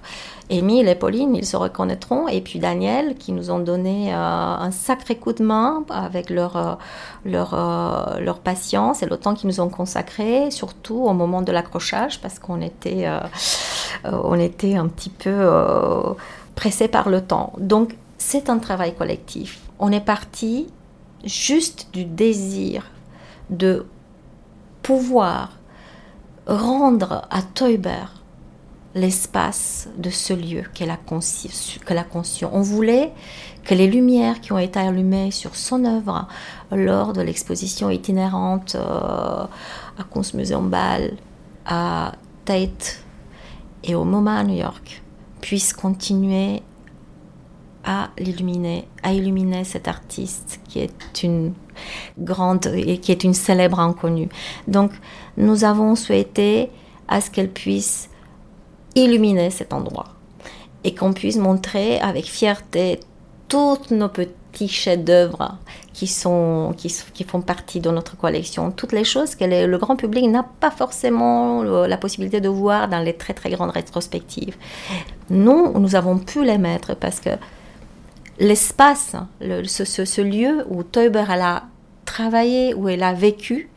Émile 0.49 0.87
et 0.87 0.95
Pauline, 0.95 1.35
ils 1.35 1.45
se 1.45 1.57
reconnaîtront, 1.57 2.29
et 2.29 2.39
puis 2.39 2.59
Daniel, 2.59 3.15
qui 3.15 3.33
nous 3.33 3.51
ont 3.51 3.59
donné 3.59 4.13
euh, 4.13 4.17
un 4.17 4.71
sacré 4.71 5.17
coup 5.17 5.33
de 5.33 5.43
main 5.43 5.83
avec 5.89 6.29
leur, 6.29 6.55
euh, 6.55 6.75
leur, 7.25 7.53
euh, 7.53 8.19
leur 8.21 8.39
patience 8.39 9.03
et 9.03 9.07
le 9.07 9.17
temps 9.17 9.33
qu'ils 9.33 9.49
nous 9.49 9.59
ont 9.59 9.67
consacré, 9.67 10.49
surtout 10.49 11.03
au 11.03 11.11
moment 11.11 11.41
de 11.41 11.51
l'accrochage, 11.51 12.21
parce 12.21 12.39
qu'on 12.39 12.61
était, 12.61 13.09
était 14.39 14.75
un 14.75 14.87
petit 14.87 15.09
peu 15.09 15.49
pressé 16.55 16.87
par 16.87 17.09
le 17.09 17.21
temps. 17.21 17.51
Donc, 17.57 17.97
c'est 18.17 18.49
un 18.49 18.59
travail 18.59 18.95
collectif. 18.95 19.59
On 19.79 19.91
est 19.91 20.01
parti 20.01 20.67
juste 21.25 21.89
du 21.91 22.05
désir 22.05 22.89
de 23.49 23.85
pouvoir 24.81 25.51
rendre 26.47 27.27
à 27.29 27.41
Teuber 27.41 28.05
l'espace 28.97 29.89
de 29.97 30.09
ce 30.09 30.33
lieu 30.33 30.63
qu'elle 30.73 30.91
a, 30.91 30.97
conçu, 30.97 31.49
qu'elle 31.85 31.97
a 31.97 32.05
On 32.51 32.61
voulait 32.61 33.13
que 33.63 33.73
les 33.73 33.87
lumières 33.87 34.41
qui 34.41 34.51
ont 34.51 34.57
été 34.57 34.79
allumées 34.79 35.31
sur 35.31 35.55
son 35.55 35.85
œuvre 35.85 36.27
lors 36.71 37.13
de 37.13 37.21
l'exposition 37.21 37.89
itinérante 37.89 38.75
euh, 38.75 39.45
à 39.97 40.03
Kunstmuseum 40.11 40.69
Ball, 40.69 41.13
à 41.65 42.13
Tate 42.45 43.03
et 43.83 43.93
au 43.93 44.03
MoMA 44.03 44.39
à 44.39 44.43
New 44.43 44.57
York 44.57 45.03
puissent 45.41 45.73
continuer 45.73 46.61
à 47.83 48.09
l'illuminer, 48.17 48.87
à 49.03 49.13
illuminer 49.13 49.63
cet 49.63 49.87
artiste 49.87 50.59
qui 50.67 50.79
est 50.79 51.23
une 51.23 51.53
grande 52.17 52.65
et 52.75 52.99
qui 52.99 53.11
est 53.11 53.23
une 53.23 53.33
célèbre 53.33 53.79
inconnue. 53.79 54.29
Donc, 54.67 54.91
nous 55.37 55.63
avons 55.63 55.95
souhaité 55.95 56.69
à 57.07 57.21
ce 57.21 57.29
qu'elle 57.29 57.49
puisse 57.49 58.09
illuminer 58.97 59.49
cet 59.49 59.73
endroit 59.73 60.07
et 60.83 60.93
qu'on 60.93 61.13
puisse 61.13 61.37
montrer 61.37 61.99
avec 61.99 62.25
fierté 62.25 62.99
tous 63.47 63.91
nos 63.91 64.09
petits 64.09 64.67
chefs-d'œuvre 64.67 65.57
qui, 65.93 66.07
sont, 66.07 66.75
qui, 66.77 67.23
font 67.23 67.41
partie 67.41 67.79
de 67.79 67.89
notre 67.89 68.17
collection, 68.17 68.71
toutes 68.71 68.91
les 68.91 69.03
choses 69.03 69.35
que 69.35 69.45
le 69.45 69.77
grand 69.77 69.95
public 69.95 70.25
n'a 70.29 70.45
pas 70.59 70.71
forcément 70.71 71.63
la 71.63 71.97
possibilité 71.97 72.41
de 72.41 72.49
voir 72.49 72.87
dans 72.87 72.99
les 72.99 73.13
très 73.13 73.33
très 73.33 73.49
grandes 73.49 73.71
rétrospectives. 73.71 74.55
Nous, 75.29 75.71
nous 75.79 75.95
avons 75.95 76.19
pu 76.19 76.43
les 76.43 76.57
mettre 76.57 76.95
parce 76.95 77.19
que 77.19 77.31
l'espace, 78.39 79.15
ce, 79.41 80.21
lieu 80.21 80.65
où 80.69 80.83
Teuber 80.83 81.25
a 81.29 81.63
travaillé, 82.05 82.73
où 82.73 82.89
elle 82.89 83.03
a 83.03 83.13
vécu, 83.13 83.69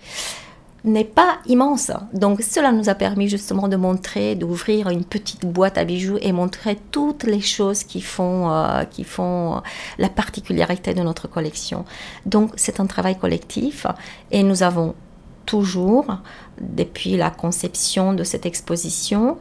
n'est 0.84 1.04
pas 1.04 1.38
immense. 1.46 1.90
Donc 2.12 2.42
cela 2.42 2.72
nous 2.72 2.88
a 2.88 2.94
permis 2.94 3.28
justement 3.28 3.68
de 3.68 3.76
montrer, 3.76 4.34
d'ouvrir 4.34 4.88
une 4.88 5.04
petite 5.04 5.44
boîte 5.44 5.78
à 5.78 5.84
bijoux 5.84 6.18
et 6.20 6.32
montrer 6.32 6.78
toutes 6.90 7.24
les 7.24 7.40
choses 7.40 7.84
qui 7.84 8.00
font, 8.00 8.50
euh, 8.50 8.84
qui 8.84 9.04
font 9.04 9.62
la 9.98 10.08
particularité 10.08 10.94
de 10.94 11.02
notre 11.02 11.28
collection. 11.28 11.84
Donc 12.26 12.52
c'est 12.56 12.80
un 12.80 12.86
travail 12.86 13.18
collectif 13.18 13.86
et 14.30 14.42
nous 14.42 14.62
avons 14.62 14.94
toujours, 15.46 16.06
depuis 16.60 17.16
la 17.16 17.30
conception 17.30 18.12
de 18.12 18.24
cette 18.24 18.46
exposition, 18.46 19.36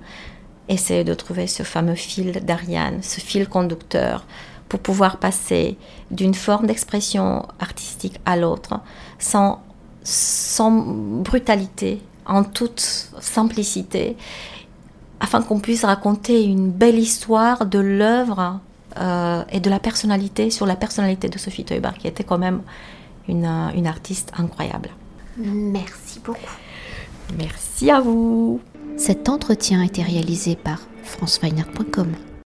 essayé 0.68 1.04
de 1.04 1.14
trouver 1.14 1.48
ce 1.48 1.64
fameux 1.64 1.96
fil 1.96 2.32
d'Ariane, 2.44 3.02
ce 3.02 3.20
fil 3.20 3.48
conducteur 3.48 4.26
pour 4.68 4.80
pouvoir 4.80 5.18
passer 5.18 5.78
d'une 6.12 6.36
forme 6.36 6.68
d'expression 6.68 7.48
artistique 7.60 8.20
à 8.26 8.38
l'autre 8.38 8.80
sans 9.18 9.62
sans 10.04 10.72
brutalité, 10.72 12.02
en 12.26 12.44
toute 12.44 12.80
simplicité, 13.20 14.16
afin 15.20 15.42
qu'on 15.42 15.60
puisse 15.60 15.84
raconter 15.84 16.44
une 16.44 16.70
belle 16.70 16.98
histoire 16.98 17.66
de 17.66 17.80
l'œuvre 17.80 18.60
euh, 18.98 19.44
et 19.52 19.60
de 19.60 19.70
la 19.70 19.80
personnalité, 19.80 20.50
sur 20.50 20.66
la 20.66 20.76
personnalité 20.76 21.30
de 21.30 21.38
Sophie 21.38 21.66
Teuber, 21.66 21.92
qui 21.98 22.08
était 22.08 22.24
quand 22.24 22.38
même 22.38 22.62
une, 23.28 23.46
une 23.76 23.88
artiste 23.88 24.32
incroyable. 24.38 24.90
Merci 25.38 26.20
beaucoup. 26.24 26.40
Merci 27.38 27.92
à 27.92 28.00
vous. 28.00 28.60
Cet 28.98 29.30
entretien 29.30 29.82
a 29.82 29.86
été 29.86 30.02
réalisé 30.02 30.56
par 30.56 30.80
franceweiner.com. 31.04 32.29